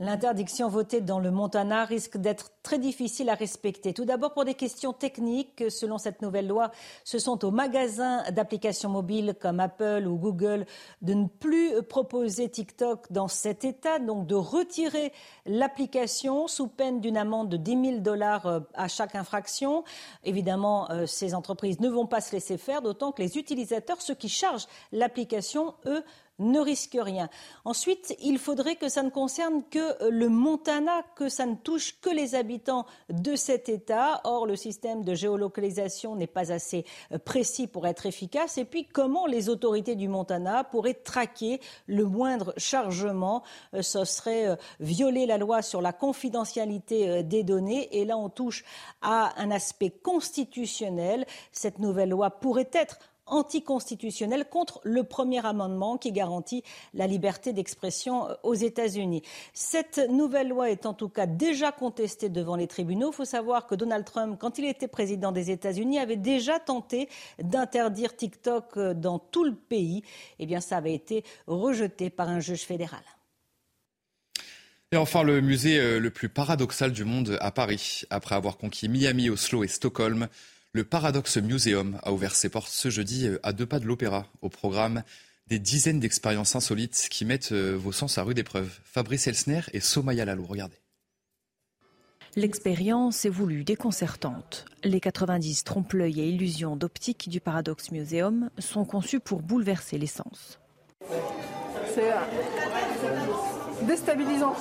L'interdiction 0.02 0.68
votée 0.68 1.00
dans 1.00 1.20
le 1.20 1.30
Montana 1.30 1.84
risque 1.84 2.16
d'être 2.16 2.50
très 2.64 2.80
difficile 2.80 3.30
à 3.30 3.34
respecter. 3.34 3.94
Tout 3.94 4.04
d'abord 4.04 4.32
pour 4.32 4.44
des 4.44 4.54
questions 4.54 4.92
techniques. 4.92 5.62
Selon 5.70 5.96
cette 5.96 6.22
nouvelle 6.22 6.48
loi, 6.48 6.72
ce 7.04 7.20
sont 7.20 7.44
aux 7.44 7.52
magasins 7.52 8.28
d'applications 8.32 8.88
mobiles 8.90 9.36
comme 9.40 9.60
Apple 9.60 10.08
ou 10.08 10.16
Google 10.16 10.66
de 11.02 11.14
ne 11.14 11.28
plus 11.28 11.80
proposer 11.88 12.48
TikTok 12.48 13.12
dans 13.12 13.28
cet 13.28 13.64
État, 13.64 14.00
donc 14.00 14.26
de 14.26 14.34
retirer 14.34 15.12
l'application 15.46 16.48
sous 16.48 16.66
peine 16.66 17.00
d'une 17.00 17.16
amende 17.16 17.48
de 17.48 17.56
10 17.56 17.84
000 17.90 17.98
dollars 18.00 18.46
euh, 18.46 18.58
à 18.74 18.88
chaque 18.88 19.14
infraction. 19.14 19.84
Évidemment, 20.24 20.90
euh, 20.90 21.06
ces 21.06 21.32
entreprises 21.32 21.78
ne 21.78 21.88
vont 21.88 22.06
pas 22.06 22.20
se 22.20 22.32
laisser 22.32 22.58
faire, 22.58 22.82
d'autant 22.82 23.12
que 23.12 23.22
les 23.22 23.38
utilisateurs, 23.38 24.02
ceux 24.02 24.16
qui 24.16 24.28
chargent 24.28 24.66
l'application, 24.90 25.74
eux, 25.86 26.02
ne 26.38 26.60
risque 26.60 26.98
rien. 27.00 27.28
Ensuite, 27.64 28.16
il 28.20 28.38
faudrait 28.38 28.76
que 28.76 28.88
ça 28.88 29.02
ne 29.02 29.10
concerne 29.10 29.62
que 29.70 30.08
le 30.08 30.28
Montana, 30.28 31.02
que 31.14 31.28
ça 31.28 31.46
ne 31.46 31.54
touche 31.54 32.00
que 32.00 32.10
les 32.10 32.34
habitants 32.34 32.86
de 33.10 33.36
cet 33.36 33.68
État. 33.68 34.20
Or, 34.24 34.46
le 34.46 34.56
système 34.56 35.04
de 35.04 35.14
géolocalisation 35.14 36.16
n'est 36.16 36.26
pas 36.26 36.52
assez 36.52 36.84
euh, 37.12 37.18
précis 37.18 37.66
pour 37.66 37.86
être 37.86 38.06
efficace. 38.06 38.58
Et 38.58 38.64
puis, 38.64 38.86
comment 38.86 39.26
les 39.26 39.48
autorités 39.48 39.94
du 39.94 40.08
Montana 40.08 40.64
pourraient 40.64 40.94
traquer 40.94 41.60
le 41.86 42.04
moindre 42.04 42.54
chargement? 42.56 43.42
Euh, 43.74 43.82
Ce 43.82 44.04
serait 44.04 44.48
euh, 44.48 44.56
violer 44.80 45.26
la 45.26 45.38
loi 45.38 45.62
sur 45.62 45.80
la 45.80 45.92
confidentialité 45.92 47.22
des 47.22 47.42
données. 47.42 47.88
Et 47.96 48.04
là, 48.04 48.16
on 48.16 48.28
touche 48.28 48.64
à 49.00 49.32
un 49.40 49.50
aspect 49.50 49.90
constitutionnel. 49.90 51.26
Cette 51.52 51.78
nouvelle 51.78 52.10
loi 52.10 52.30
pourrait 52.30 52.70
être 52.72 52.98
anticonstitutionnel 53.26 54.46
contre 54.48 54.80
le 54.84 55.04
premier 55.04 55.44
amendement 55.44 55.96
qui 55.96 56.12
garantit 56.12 56.62
la 56.94 57.06
liberté 57.06 57.52
d'expression 57.52 58.28
euh, 58.28 58.34
aux 58.42 58.54
États-Unis. 58.54 59.22
Cette 59.54 59.98
nouvelle 60.10 60.48
loi 60.48 60.70
est 60.70 60.86
en 60.86 60.94
tout 60.94 61.08
cas 61.08 61.26
déjà 61.26 61.72
contestée 61.72 62.28
devant 62.28 62.56
les 62.56 62.66
tribunaux. 62.66 63.10
Il 63.12 63.14
faut 63.14 63.24
savoir 63.24 63.66
que 63.66 63.74
Donald 63.74 64.04
Trump, 64.04 64.36
quand 64.40 64.58
il 64.58 64.64
était 64.64 64.88
président 64.88 65.32
des 65.32 65.50
États-Unis, 65.50 65.98
avait 65.98 66.16
déjà 66.16 66.58
tenté 66.58 67.08
d'interdire 67.42 68.16
TikTok 68.16 68.76
euh, 68.76 68.94
dans 68.94 69.18
tout 69.18 69.44
le 69.44 69.54
pays. 69.54 70.02
Eh 70.38 70.46
bien, 70.46 70.60
ça 70.60 70.76
avait 70.76 70.94
été 70.94 71.24
rejeté 71.46 72.10
par 72.10 72.28
un 72.28 72.40
juge 72.40 72.62
fédéral. 72.62 73.02
Et 74.92 74.96
enfin, 74.98 75.22
le 75.22 75.40
musée 75.40 75.78
euh, 75.78 75.98
le 75.98 76.10
plus 76.10 76.28
paradoxal 76.28 76.92
du 76.92 77.04
monde 77.04 77.38
à 77.40 77.50
Paris. 77.50 78.02
Après 78.10 78.34
avoir 78.34 78.58
conquis 78.58 78.90
Miami, 78.90 79.30
Oslo 79.30 79.64
et 79.64 79.68
Stockholm, 79.68 80.28
le 80.74 80.84
Paradox 80.84 81.36
Museum 81.36 81.98
a 82.02 82.12
ouvert 82.12 82.34
ses 82.34 82.48
portes 82.48 82.70
ce 82.70 82.88
jeudi 82.88 83.28
euh, 83.28 83.38
à 83.42 83.52
deux 83.52 83.66
pas 83.66 83.78
de 83.78 83.84
l'opéra, 83.84 84.26
au 84.40 84.48
programme 84.48 85.02
des 85.48 85.58
dizaines 85.58 86.00
d'expériences 86.00 86.56
insolites 86.56 87.08
qui 87.10 87.26
mettent 87.26 87.52
euh, 87.52 87.76
vos 87.76 87.92
sens 87.92 88.16
à 88.16 88.22
rude 88.22 88.38
épreuve. 88.38 88.80
Fabrice 88.84 89.26
Elsner 89.26 89.60
et 89.72 89.80
Somaya 89.80 90.24
Lalo, 90.24 90.44
regardez. 90.44 90.76
L'expérience 92.36 93.26
est 93.26 93.30
voulue 93.30 93.64
déconcertante. 93.64 94.64
Les 94.82 95.00
90 95.00 95.64
trompe-l'œil 95.64 96.20
et 96.20 96.28
illusions 96.28 96.76
d'optique 96.76 97.28
du 97.28 97.40
Paradox 97.40 97.90
Museum 97.90 98.48
sont 98.58 98.86
conçus 98.86 99.20
pour 99.20 99.42
bouleverser 99.42 99.98
les 99.98 100.06
sens. 100.06 100.58
C'est 101.94 102.10
déstabilisant. 103.86 104.56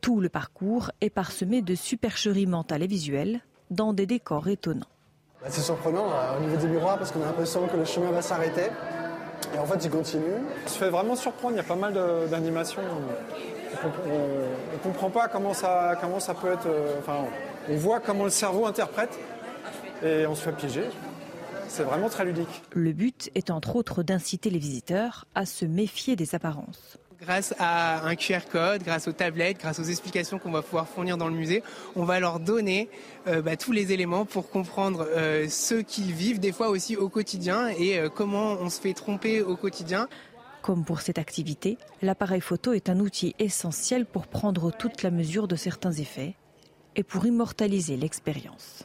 Tout 0.00 0.20
le 0.20 0.28
parcours 0.28 0.90
est 1.00 1.10
parsemé 1.10 1.62
de 1.62 1.76
supercheries 1.76 2.46
mentales 2.46 2.82
et 2.82 2.88
visuelles 2.88 3.40
dans 3.70 3.92
des 3.92 4.06
décors 4.06 4.48
étonnants. 4.48 4.86
Bah, 5.42 5.48
c'est 5.50 5.60
surprenant 5.60 6.06
euh, 6.10 6.38
au 6.38 6.40
niveau 6.40 6.56
des 6.56 6.68
miroirs 6.68 6.98
parce 6.98 7.12
qu'on 7.12 7.22
a 7.22 7.26
l'impression 7.26 7.66
que 7.66 7.76
le 7.76 7.84
chemin 7.84 8.10
va 8.10 8.22
s'arrêter. 8.22 8.70
Et 9.54 9.58
en 9.58 9.66
fait, 9.66 9.84
il 9.84 9.90
continue. 9.90 10.22
On 10.64 10.68
se 10.68 10.78
fait 10.78 10.90
vraiment 10.90 11.14
surprendre, 11.14 11.54
il 11.54 11.58
y 11.58 11.60
a 11.60 11.64
pas 11.64 11.76
mal 11.76 11.94
d'animations. 12.30 12.82
On 13.84 13.88
ne 13.88 14.78
comprend 14.82 15.10
pas 15.10 15.28
comment 15.28 15.54
ça, 15.54 15.96
comment 16.00 16.20
ça 16.20 16.34
peut 16.34 16.52
être. 16.52 16.66
Euh, 16.66 16.98
enfin, 16.98 17.24
on 17.68 17.76
voit 17.76 18.00
comment 18.00 18.24
le 18.24 18.30
cerveau 18.30 18.66
interprète 18.66 19.18
et 20.02 20.26
on 20.26 20.34
se 20.34 20.42
fait 20.42 20.52
piéger. 20.52 20.84
C'est 21.68 21.82
vraiment 21.82 22.08
très 22.08 22.24
ludique. 22.24 22.62
Le 22.72 22.92
but 22.92 23.30
est 23.34 23.50
entre 23.50 23.76
autres 23.76 24.02
d'inciter 24.02 24.50
les 24.50 24.58
visiteurs 24.58 25.26
à 25.34 25.46
se 25.46 25.64
méfier 25.64 26.16
des 26.16 26.34
apparences. 26.34 26.98
Grâce 27.20 27.54
à 27.58 28.06
un 28.06 28.14
QR 28.14 28.40
code, 28.50 28.82
grâce 28.82 29.08
aux 29.08 29.12
tablettes, 29.12 29.58
grâce 29.58 29.78
aux 29.78 29.84
explications 29.84 30.38
qu'on 30.38 30.50
va 30.50 30.60
pouvoir 30.60 30.86
fournir 30.86 31.16
dans 31.16 31.28
le 31.28 31.34
musée, 31.34 31.62
on 31.94 32.04
va 32.04 32.20
leur 32.20 32.40
donner 32.40 32.90
euh, 33.26 33.40
bah, 33.40 33.56
tous 33.56 33.72
les 33.72 33.92
éléments 33.92 34.26
pour 34.26 34.50
comprendre 34.50 35.06
euh, 35.08 35.48
ce 35.48 35.76
qu'ils 35.76 36.12
vivent, 36.12 36.40
des 36.40 36.52
fois 36.52 36.68
aussi 36.68 36.94
au 36.94 37.08
quotidien, 37.08 37.68
et 37.68 37.98
euh, 37.98 38.10
comment 38.10 38.52
on 38.60 38.68
se 38.68 38.80
fait 38.80 38.92
tromper 38.92 39.40
au 39.40 39.56
quotidien. 39.56 40.08
Comme 40.60 40.84
pour 40.84 41.00
cette 41.00 41.18
activité, 41.18 41.78
l'appareil 42.02 42.42
photo 42.42 42.74
est 42.74 42.90
un 42.90 43.00
outil 43.00 43.34
essentiel 43.38 44.04
pour 44.04 44.26
prendre 44.26 44.70
toute 44.70 45.02
la 45.02 45.10
mesure 45.10 45.48
de 45.48 45.56
certains 45.56 45.92
effets 45.92 46.34
et 46.96 47.02
pour 47.02 47.24
immortaliser 47.24 47.96
l'expérience. 47.96 48.84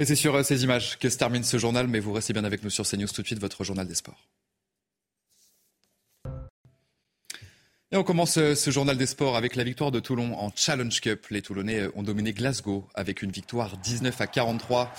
Et 0.00 0.04
c'est 0.04 0.16
sur 0.16 0.44
ces 0.44 0.64
images 0.64 0.98
que 0.98 1.10
se 1.10 1.18
termine 1.18 1.44
ce 1.44 1.58
journal, 1.58 1.86
mais 1.86 2.00
vous 2.00 2.12
restez 2.12 2.32
bien 2.32 2.44
avec 2.44 2.64
nous 2.64 2.70
sur 2.70 2.88
CNews 2.88 3.06
tout 3.06 3.22
de 3.22 3.26
suite, 3.26 3.40
votre 3.40 3.62
journal 3.62 3.86
des 3.86 3.94
sports. 3.94 4.26
Et 7.92 7.96
on 7.96 8.04
commence 8.04 8.38
euh, 8.38 8.54
ce 8.54 8.70
journal 8.70 8.96
des 8.96 9.06
sports 9.06 9.36
avec 9.36 9.56
la 9.56 9.64
victoire 9.64 9.90
de 9.90 9.98
Toulon 9.98 10.38
en 10.38 10.52
Challenge 10.54 11.00
Cup. 11.00 11.26
Les 11.30 11.42
Toulonnais 11.42 11.80
euh, 11.80 11.92
ont 11.96 12.04
dominé 12.04 12.32
Glasgow 12.32 12.86
avec 12.94 13.20
une 13.20 13.32
victoire 13.32 13.76
19 13.78 14.20
à 14.20 14.28
43. 14.28 14.92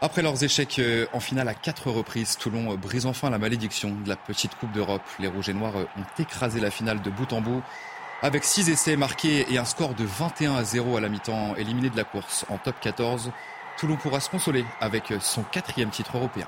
Après 0.00 0.22
leurs 0.22 0.44
échecs 0.44 0.78
euh, 0.78 1.06
en 1.12 1.18
finale 1.18 1.48
à 1.48 1.54
quatre 1.54 1.90
reprises, 1.90 2.38
Toulon 2.38 2.76
brise 2.76 3.06
enfin 3.06 3.30
la 3.30 3.38
malédiction 3.38 3.96
de 4.04 4.08
la 4.08 4.14
petite 4.14 4.54
Coupe 4.54 4.70
d'Europe. 4.70 5.02
Les 5.18 5.26
Rouges 5.26 5.48
et 5.48 5.54
Noirs 5.54 5.74
ont 5.74 6.22
écrasé 6.22 6.60
la 6.60 6.70
finale 6.70 7.02
de 7.02 7.10
bout 7.10 7.32
en 7.32 7.40
bout 7.40 7.64
avec 8.22 8.44
six 8.44 8.70
essais 8.70 8.96
marqués 8.96 9.46
et 9.50 9.58
un 9.58 9.64
score 9.64 9.94
de 9.94 10.04
21 10.04 10.54
à 10.54 10.62
0 10.62 10.98
à 10.98 11.00
la 11.00 11.08
mi-temps, 11.08 11.56
éliminé 11.56 11.90
de 11.90 11.96
la 11.96 12.04
course 12.04 12.46
en 12.48 12.58
top 12.58 12.76
14. 12.80 13.32
Toulon 13.76 13.96
pourra 13.96 14.20
se 14.20 14.30
consoler 14.30 14.64
avec 14.80 15.12
son 15.20 15.42
quatrième 15.42 15.90
titre 15.90 16.16
européen. 16.16 16.46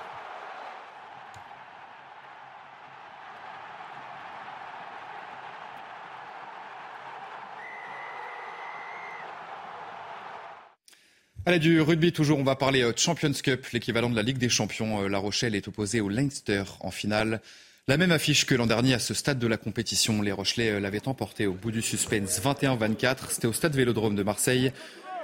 Allez, 11.45 11.59
du 11.59 11.81
rugby 11.81 12.13
toujours, 12.13 12.39
on 12.39 12.45
va 12.45 12.55
parler 12.55 12.83
euh, 12.83 12.93
Champions 12.97 13.33
Cup, 13.33 13.67
l'équivalent 13.73 14.09
de 14.09 14.15
la 14.15 14.23
Ligue 14.23 14.39
des 14.39 14.49
Champions. 14.49 15.03
Euh, 15.03 15.09
la 15.09 15.19
Rochelle 15.19 15.57
est 15.57 15.67
opposée 15.67 16.01
au 16.01 16.09
Leinster 16.09 16.63
en 16.79 16.93
finale. 16.93 17.41
La 17.89 17.97
même 17.97 18.13
affiche 18.13 18.47
que 18.47 18.55
l'an 18.55 18.67
dernier 18.67 18.95
à 18.95 19.01
ce 19.01 19.13
stade 19.13 19.41
de 19.41 19.49
la 19.49 19.57
compétition. 19.57 20.23
Les 20.23 20.31
Rochelais 20.31 20.71
euh, 20.71 20.79
l'avaient 20.79 21.09
emporté 21.09 21.49
au 21.49 21.55
bout 21.55 21.73
du 21.73 21.83
suspense 21.83 22.41
21-24. 22.41 23.17
C'était 23.31 23.49
au 23.49 23.53
stade 23.53 23.75
Vélodrome 23.75 24.15
de 24.15 24.23
Marseille. 24.23 24.73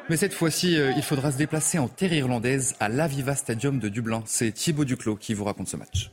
Mais 0.09 0.17
cette 0.17 0.35
fois-ci, 0.35 0.77
il 0.97 1.03
faudra 1.03 1.31
se 1.31 1.37
déplacer 1.37 1.79
en 1.79 1.87
terre 1.87 2.15
irlandaise 2.15 2.75
à 2.81 2.89
l'Aviva 2.89 3.37
Stadium 3.37 3.79
de 3.79 3.91
Dublin. 3.91 4.23
C'est 4.25 4.51
Thibaut 4.51 4.87
Duclos 4.87 5.17
qui 5.17 5.35
vous 5.35 5.45
raconte 5.45 5.69
ce 5.69 5.77
match. 5.77 6.11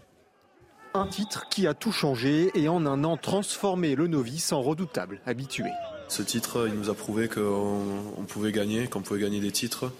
Un 0.94 1.08
titre 1.08 1.48
qui 1.50 1.66
a 1.66 1.74
tout 1.74 1.94
changé 1.94 2.52
et 2.56 2.68
en 2.68 2.86
un 2.86 3.06
an 3.06 3.16
transformé 3.16 3.96
le 3.96 4.08
novice 4.08 4.52
en 4.52 4.62
redoutable 4.62 5.22
habitué. 5.26 5.72
Ce 6.08 6.22
titre, 6.22 6.68
il 6.68 6.76
nous 6.76 6.90
a 6.90 6.94
prouvé 6.94 7.28
qu'on 7.28 8.26
pouvait 8.28 8.52
gagner, 8.52 8.88
qu'on 8.88 9.02
pouvait 9.02 9.22
gagner 9.22 9.40
des 9.40 9.52
titres 9.52 9.92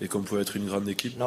et 0.00 0.08
qu'on 0.08 0.22
pouvait 0.22 0.42
être 0.42 0.56
une 0.56 0.66
grande 0.66 0.88
équipe. 0.88 1.18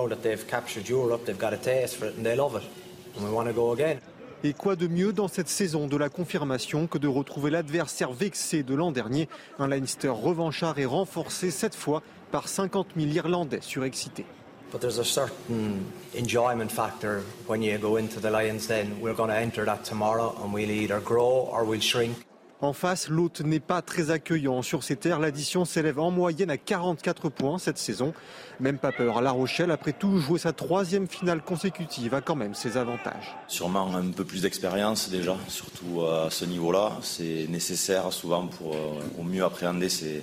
Et 4.41 4.53
quoi 4.53 4.75
de 4.75 4.87
mieux 4.87 5.11
dans 5.11 5.27
cette 5.27 5.49
saison 5.49 5.87
de 5.87 5.97
la 5.97 6.09
confirmation 6.09 6.87
que 6.87 6.97
de 6.97 7.07
retrouver 7.07 7.49
l'adversaire 7.51 8.13
vexé 8.13 8.63
de 8.63 8.73
l'an 8.75 8.91
dernier, 8.91 9.27
un 9.57 9.67
Leinster 9.67 10.09
revanchard 10.09 10.79
et 10.79 10.85
renforcé 10.85 11.51
cette 11.51 11.75
fois 11.75 12.01
par 12.31 12.47
50 12.47 12.89
000 12.95 13.11
Irlandais 13.11 13.59
surexcités. 13.61 14.25
But 14.71 14.81
there's 14.81 14.99
a 14.99 15.03
certain 15.03 15.79
enjoyment 16.15 16.69
factor 16.69 17.23
when 17.47 17.63
you 17.63 17.79
go 17.79 17.97
into 17.97 18.19
the 18.19 18.29
Lions 18.29 18.67
Den. 18.67 19.01
We're 19.01 19.15
going 19.15 19.29
to 19.29 19.35
enter 19.35 19.65
that 19.65 19.83
tomorrow 19.83 20.35
and 20.43 20.53
we'll 20.53 20.69
either 20.69 20.99
grow 20.99 21.49
or 21.51 21.65
we'll 21.65 21.81
shrink. 21.81 22.28
En 22.61 22.73
face, 22.73 23.07
l'hôte 23.07 23.39
n'est 23.39 23.61
pas 23.61 23.81
très 23.81 24.11
accueillant. 24.11 24.61
Sur 24.61 24.83
ces 24.83 24.97
terres, 24.97 25.19
l'addition 25.19 25.63
s'élève 25.63 25.97
en 25.97 26.11
moyenne 26.11 26.49
à 26.49 26.57
44 26.57 27.29
points 27.29 27.57
cette 27.57 27.77
saison. 27.77 28.13
Même 28.59 28.77
pas 28.77 28.91
peur. 28.91 29.21
La 29.21 29.31
Rochelle, 29.31 29.71
après 29.71 29.93
tout, 29.93 30.17
jouer 30.17 30.39
sa 30.39 30.51
troisième 30.51 31.07
finale 31.07 31.41
consécutive 31.41 32.13
a 32.13 32.19
quand 32.19 32.35
même 32.35 32.53
ses 32.53 32.75
avantages. 32.75 33.33
Sûrement 33.47 33.95
un 33.95 34.11
peu 34.11 34.25
plus 34.25 34.41
d'expérience 34.41 35.09
déjà, 35.09 35.37
surtout 35.47 36.01
à 36.01 36.29
ce 36.29 36.43
niveau-là. 36.43 36.97
C'est 37.01 37.47
nécessaire 37.47 38.11
souvent 38.11 38.47
pour 38.47 38.75
euh, 38.75 38.99
au 39.17 39.23
mieux 39.23 39.45
appréhender 39.45 39.87
ces, 39.87 40.21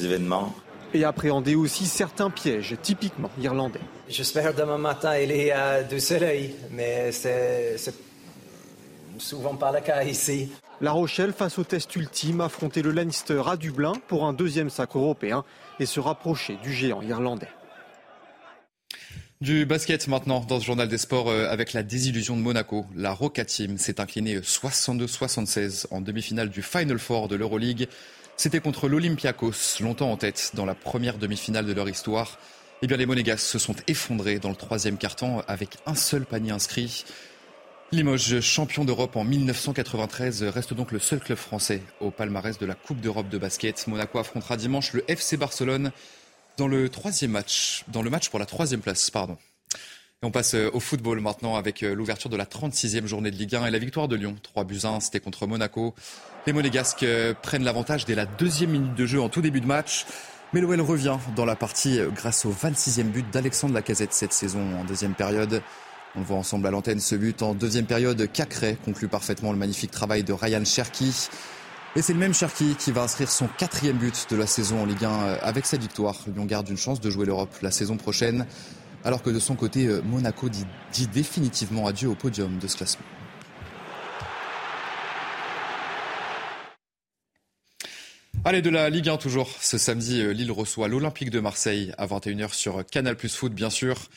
événements. 0.00 0.54
Et 0.94 1.04
appréhender 1.04 1.56
aussi 1.56 1.84
certains 1.84 2.30
pièges, 2.30 2.74
typiquement 2.80 3.30
irlandais. 3.38 3.80
J'espère 4.08 4.54
demain 4.54 4.78
matin 4.78 5.18
il 5.18 5.30
y 5.30 5.50
a 5.50 5.82
du 5.82 6.00
soleil, 6.00 6.54
mais 6.70 7.12
c'est 7.12 7.76
souvent 9.18 9.56
cas 9.56 10.04
ici. 10.04 10.50
La 10.80 10.92
Rochelle, 10.92 11.32
face 11.32 11.58
au 11.58 11.64
test 11.64 11.94
ultime, 11.96 12.40
affronter 12.40 12.82
le 12.82 12.90
Leinster 12.90 13.42
à 13.46 13.56
Dublin 13.56 13.94
pour 14.08 14.26
un 14.26 14.32
deuxième 14.32 14.70
sac 14.70 14.96
européen 14.96 15.44
et 15.80 15.86
se 15.86 16.00
rapprocher 16.00 16.58
du 16.62 16.72
géant 16.72 17.02
irlandais. 17.02 17.48
Du 19.42 19.66
basket 19.66 20.08
maintenant 20.08 20.40
dans 20.40 20.60
ce 20.60 20.64
journal 20.64 20.88
des 20.88 20.96
sports 20.96 21.28
euh, 21.28 21.46
avec 21.50 21.74
la 21.74 21.82
désillusion 21.82 22.36
de 22.38 22.40
Monaco. 22.40 22.86
La 22.94 23.12
Roca 23.12 23.44
Team 23.44 23.76
s'est 23.76 24.00
inclinée 24.00 24.38
62-76 24.38 25.86
en 25.90 26.00
demi-finale 26.00 26.48
du 26.48 26.62
Final 26.62 26.98
Four 26.98 27.28
de 27.28 27.36
l'Euroleague. 27.36 27.86
C'était 28.38 28.60
contre 28.60 28.88
l'Olympiakos, 28.88 29.80
longtemps 29.80 30.10
en 30.10 30.16
tête 30.16 30.52
dans 30.54 30.64
la 30.64 30.74
première 30.74 31.18
demi-finale 31.18 31.66
de 31.66 31.72
leur 31.74 31.86
histoire. 31.86 32.38
Eh 32.82 32.86
bien, 32.86 32.96
les 32.96 33.06
Monégas 33.06 33.38
se 33.38 33.58
sont 33.58 33.74
effondrés 33.88 34.38
dans 34.38 34.50
le 34.50 34.56
troisième 34.56 34.98
quart-temps 34.98 35.42
avec 35.48 35.76
un 35.86 35.94
seul 35.94 36.24
panier 36.24 36.52
inscrit. 36.52 37.04
Limoges, 37.92 38.40
champion 38.40 38.84
d'Europe 38.84 39.14
en 39.14 39.22
1993, 39.22 40.42
reste 40.44 40.74
donc 40.74 40.90
le 40.90 40.98
seul 40.98 41.20
club 41.20 41.38
français 41.38 41.80
au 42.00 42.10
palmarès 42.10 42.58
de 42.58 42.66
la 42.66 42.74
Coupe 42.74 43.00
d'Europe 43.00 43.28
de 43.28 43.38
basket. 43.38 43.86
Monaco 43.86 44.18
affrontera 44.18 44.56
dimanche 44.56 44.92
le 44.92 45.08
FC 45.08 45.36
Barcelone 45.36 45.92
dans 46.56 46.66
le 46.66 46.88
troisième 46.88 47.30
match, 47.30 47.84
dans 47.86 48.02
le 48.02 48.10
match 48.10 48.28
pour 48.28 48.40
la 48.40 48.46
troisième 48.46 48.80
place, 48.80 49.08
pardon. 49.10 49.38
Et 50.22 50.26
on 50.26 50.32
passe 50.32 50.54
euh, 50.54 50.68
au 50.72 50.80
football 50.80 51.20
maintenant 51.20 51.54
avec 51.54 51.84
euh, 51.84 51.94
l'ouverture 51.94 52.28
de 52.28 52.36
la 52.36 52.44
36e 52.44 53.06
journée 53.06 53.30
de 53.30 53.36
Ligue 53.36 53.54
1 53.54 53.66
et 53.66 53.70
la 53.70 53.78
victoire 53.78 54.08
de 54.08 54.16
Lyon. 54.16 54.34
3 54.42 54.64
buts 54.64 54.80
1, 54.82 54.98
c'était 54.98 55.20
contre 55.20 55.46
Monaco. 55.46 55.94
Les 56.48 56.52
Monégasques 56.52 57.04
euh, 57.04 57.34
prennent 57.40 57.64
l'avantage 57.64 58.04
dès 58.04 58.16
la 58.16 58.26
deuxième 58.26 58.70
minute 58.70 58.94
de 58.96 59.06
jeu 59.06 59.20
en 59.20 59.28
tout 59.28 59.42
début 59.42 59.60
de 59.60 59.66
match. 59.66 60.06
Mais 60.52 60.60
l'OL 60.60 60.80
revient 60.80 61.18
dans 61.36 61.44
la 61.44 61.54
partie 61.54 62.00
grâce 62.14 62.46
au 62.46 62.52
26e 62.52 63.04
but 63.04 63.30
d'Alexandre 63.30 63.74
Lacazette 63.74 64.12
cette 64.12 64.32
saison 64.32 64.80
en 64.80 64.84
deuxième 64.84 65.14
période. 65.14 65.62
On 66.18 66.22
voit 66.22 66.38
ensemble 66.38 66.66
à 66.66 66.70
l'antenne, 66.70 66.98
ce 66.98 67.14
but 67.14 67.42
en 67.42 67.52
deuxième 67.52 67.84
période. 67.84 68.30
Cacré 68.32 68.78
conclut 68.86 69.06
parfaitement 69.06 69.52
le 69.52 69.58
magnifique 69.58 69.90
travail 69.90 70.24
de 70.24 70.32
Ryan 70.32 70.64
Cherki. 70.64 71.28
Et 71.94 72.00
c'est 72.00 72.14
le 72.14 72.18
même 72.18 72.32
Cherki 72.32 72.74
qui 72.78 72.90
va 72.90 73.02
inscrire 73.02 73.30
son 73.30 73.48
quatrième 73.58 73.98
but 73.98 74.26
de 74.30 74.36
la 74.36 74.46
saison 74.46 74.80
en 74.80 74.86
Ligue 74.86 75.04
1 75.04 75.10
euh, 75.10 75.38
avec 75.42 75.66
sa 75.66 75.76
victoire. 75.76 76.16
Lyon 76.34 76.46
garde 76.46 76.70
une 76.70 76.78
chance 76.78 77.02
de 77.02 77.10
jouer 77.10 77.26
l'Europe 77.26 77.54
la 77.60 77.70
saison 77.70 77.98
prochaine, 77.98 78.46
alors 79.04 79.22
que 79.22 79.28
de 79.28 79.38
son 79.38 79.56
côté, 79.56 79.86
euh, 79.88 80.00
Monaco 80.02 80.48
dit, 80.48 80.64
dit 80.90 81.06
définitivement 81.06 81.86
adieu 81.86 82.08
au 82.08 82.14
podium 82.14 82.58
de 82.58 82.66
ce 82.66 82.78
classement. 82.78 83.04
Allez, 88.46 88.62
de 88.62 88.70
la 88.70 88.88
Ligue 88.88 89.10
1 89.10 89.18
toujours. 89.18 89.50
Ce 89.60 89.76
samedi, 89.76 90.22
euh, 90.22 90.32
Lille 90.32 90.52
reçoit 90.52 90.88
l'Olympique 90.88 91.28
de 91.28 91.40
Marseille 91.40 91.92
à 91.98 92.06
21h 92.06 92.54
sur 92.54 92.86
Canal 92.86 93.16
Plus 93.16 93.34
Foot, 93.34 93.52
bien 93.52 93.70
sûr. 93.70 94.08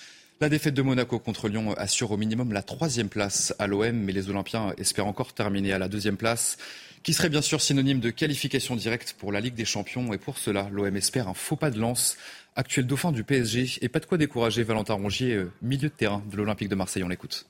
La 0.42 0.48
défaite 0.48 0.74
de 0.74 0.82
Monaco 0.82 1.20
contre 1.20 1.50
Lyon 1.50 1.74
assure 1.76 2.12
au 2.12 2.18
minimum 2.18 2.54
la 2.54 2.64
troisième 2.64 3.10
place 3.10 3.54
à 3.60 3.68
l'OM, 3.68 3.92
mais 3.92 4.14
les 4.14 4.30
Olympiens 4.30 4.74
espèrent 4.78 5.08
encore 5.08 5.34
terminer 5.34 5.74
à 5.74 5.80
la 5.80 5.90
deuxième 5.90 6.16
place 6.16 6.56
qui 7.04 7.14
serait 7.14 7.28
bien 7.28 7.42
sûr 7.42 7.60
synonyme 7.60 8.00
de 8.00 8.10
qualification 8.10 8.78
directe 8.78 9.18
pour 9.20 9.34
la 9.34 9.42
Ligue 9.42 9.56
des 9.56 9.66
Champions. 9.66 10.14
Et 10.14 10.18
pour 10.18 10.38
cela, 10.38 10.70
l'OM 10.72 10.96
espère 10.96 11.28
un 11.28 11.34
faux 11.34 11.58
pas 11.58 11.72
de 11.72 11.78
lance. 11.78 12.16
Actuel 12.56 12.88
dauphin 12.88 13.12
du 13.12 13.26
PSG 13.26 13.80
et 13.82 13.90
pas 13.90 14.00
de 14.00 14.06
quoi 14.06 14.18
décourager 14.18 14.64
Valentin 14.64 14.94
Rongier, 14.94 15.34
euh, 15.34 15.52
milieu 15.62 15.90
de 15.90 15.94
terrain 15.94 16.24
de 16.32 16.38
l'Olympique 16.38 16.70
de 16.70 16.76
Marseille. 16.76 17.04
On 17.04 17.10
l'écoute. 17.10 17.46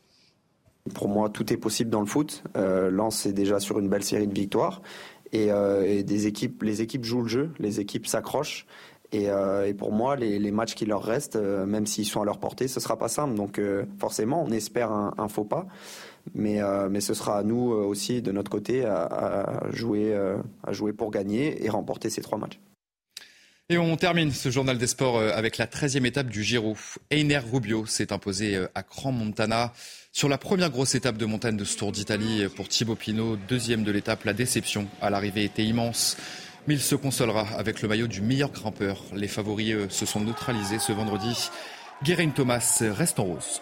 Pour 0.96 1.10
moi, 1.10 1.30
tout 1.30 1.54
est 1.54 1.58
possible 1.58 1.92
dans 1.92 2.02
le 2.02 2.08
foot. 2.08 2.42
Euh, 2.58 2.90
Lens 2.90 3.28
est 3.28 3.34
déjà 3.34 3.60
sur 3.60 3.78
une 3.78 3.88
belle 3.88 4.04
série 4.04 4.26
de 4.26 4.34
victoires. 4.34 4.82
Et, 5.32 5.52
euh, 5.52 5.84
les 6.08 6.26
équipes 6.26 7.06
jouent 7.06 7.22
le 7.22 7.28
jeu, 7.28 7.52
les 7.60 7.80
équipes 7.80 8.08
s'accrochent. 8.08 8.66
Et, 9.12 9.28
pour 9.74 9.92
moi, 9.92 10.16
les, 10.16 10.52
matchs 10.52 10.76
qui 10.76 10.86
leur 10.86 11.04
restent, 11.04 11.36
même 11.36 11.88
s'ils 11.88 12.06
sont 12.06 12.22
à 12.22 12.26
leur 12.26 12.38
portée, 12.38 12.68
ce 12.68 12.80
sera 12.80 12.98
pas 12.98 13.08
simple. 13.08 13.36
Donc 13.36 13.60
forcément, 13.98 14.44
on 14.44 14.52
espère 14.52 14.92
un 14.92 15.28
faux 15.28 15.46
pas. 15.46 15.66
Mais, 16.34 16.62
euh, 16.62 16.90
mais 16.90 17.02
ce 17.02 17.14
sera 17.14 17.40
à 17.40 17.44
nous 17.44 17.74
euh, 17.74 17.84
aussi, 17.84 18.22
de 18.22 18.32
notre 18.32 18.52
côté, 18.52 18.86
à, 18.86 19.64
jouer, 19.72 20.14
euh, 20.14 20.38
à 20.64 20.74
jouer 20.74 20.94
pour 20.94 21.12
gagner 21.12 21.64
et 21.64 21.70
remporter 21.70 22.10
ces 22.10 22.22
trois 22.22 22.38
matchs. 22.38 22.60
Et 23.72 23.78
on 23.78 23.96
termine 23.98 24.32
ce 24.32 24.50
journal 24.50 24.80
des 24.80 24.88
sports 24.88 25.20
avec 25.20 25.60
la 25.60 25.68
13e 25.68 26.04
étape 26.06 26.28
du 26.28 26.44
Giro. 26.44 26.76
Einer 27.12 27.38
Rubio 27.38 27.86
s'est 27.86 28.12
imposé 28.12 28.58
à 28.74 28.82
Grand 28.82 29.12
Montana. 29.12 29.74
Sur 30.12 30.28
la 30.28 30.40
première 30.40 30.72
grosse 30.72 30.96
étape 30.96 31.18
de 31.18 31.26
montagne 31.28 31.56
de 31.56 31.64
ce 31.64 31.78
Tour 31.78 31.92
d'Italie 31.92 32.48
pour 32.56 32.68
Thibaut 32.68 32.96
Pinot, 32.96 33.38
deuxième 33.48 33.84
de 33.84 33.92
l'étape, 33.92 34.24
la 34.24 34.34
déception 34.34 34.88
à 35.02 35.12
l'arrivée 35.12 35.44
était 35.44 35.64
immense. 35.64 36.18
Mais 36.68 36.76
il 36.76 36.82
se 36.82 36.96
consolera 36.96 37.48
avec 37.58 37.82
le 37.82 37.88
maillot 37.88 38.08
du 38.08 38.22
meilleur 38.22 38.52
grimpeur. 38.52 39.04
Les 39.16 39.28
favoris 39.28 39.90
se 39.90 40.06
sont 40.06 40.20
neutralisés 40.20 40.80
ce 40.80 40.92
vendredi. 40.92 41.50
Guérin 42.04 42.30
Thomas 42.30 42.82
reste 42.82 43.20
en 43.20 43.26
rose. 43.26 43.62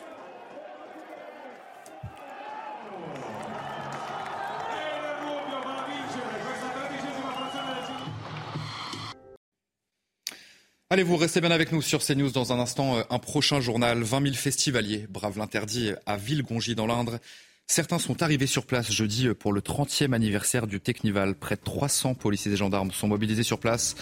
Allez, 10.90 11.04
vous 11.04 11.18
restez 11.18 11.42
bien 11.42 11.52
avec 11.52 11.74
nous 11.74 11.82
sur 11.82 12.02
CNews 12.02 12.32
dans 12.32 12.54
un 12.54 12.60
instant. 12.60 12.96
Euh, 12.96 13.04
un 13.10 13.20
prochain 13.20 13.60
journal, 13.60 14.04
20 14.04 14.22
000 14.22 14.36
festivaliers 14.36 15.06
bravent 15.10 15.38
l'interdit 15.38 15.92
à 16.06 16.16
Villegongy 16.16 16.76
dans 16.76 16.88
l'Indre. 16.88 17.20
Certains 17.70 18.00
sont 18.00 18.24
arrivés 18.24 18.48
sur 18.48 18.66
place 18.66 18.90
jeudi 18.92 19.28
euh, 19.28 19.34
pour 19.34 19.52
le 19.52 19.60
30e 19.60 20.14
anniversaire 20.14 20.68
du 20.68 20.80
Technival. 20.80 21.36
Près 21.36 21.56
de 21.56 21.62
300 21.62 22.14
policiers 22.14 22.54
et 22.54 22.56
gendarmes 22.56 22.92
sont 22.92 23.10
mobilisés 23.10 23.44
sur 23.44 23.60
place. 23.60 23.96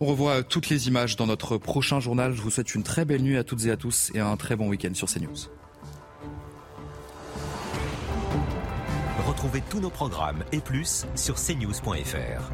On 0.00 0.06
revoit 0.06 0.32
euh, 0.32 0.42
toutes 0.42 0.68
les 0.68 0.88
images 0.88 1.16
dans 1.16 1.26
notre 1.26 1.56
prochain 1.56 2.00
journal. 2.00 2.34
Je 2.34 2.42
vous 2.42 2.50
souhaite 2.50 2.74
une 2.74 2.82
très 2.82 3.06
belle 3.06 3.22
nuit 3.22 3.38
à 3.38 3.44
toutes 3.44 3.64
et 3.64 3.70
à 3.70 3.78
tous 3.78 4.12
et 4.14 4.20
un 4.20 4.36
très 4.36 4.56
bon 4.56 4.68
week-end 4.68 4.92
sur 4.92 5.08
CNews. 5.08 5.48
Retrouvez 9.26 9.62
tous 9.70 9.80
nos 9.80 9.90
programmes 9.90 10.44
et 10.52 10.60
plus 10.60 11.06
sur 11.14 11.36
cnews.fr. 11.36 12.52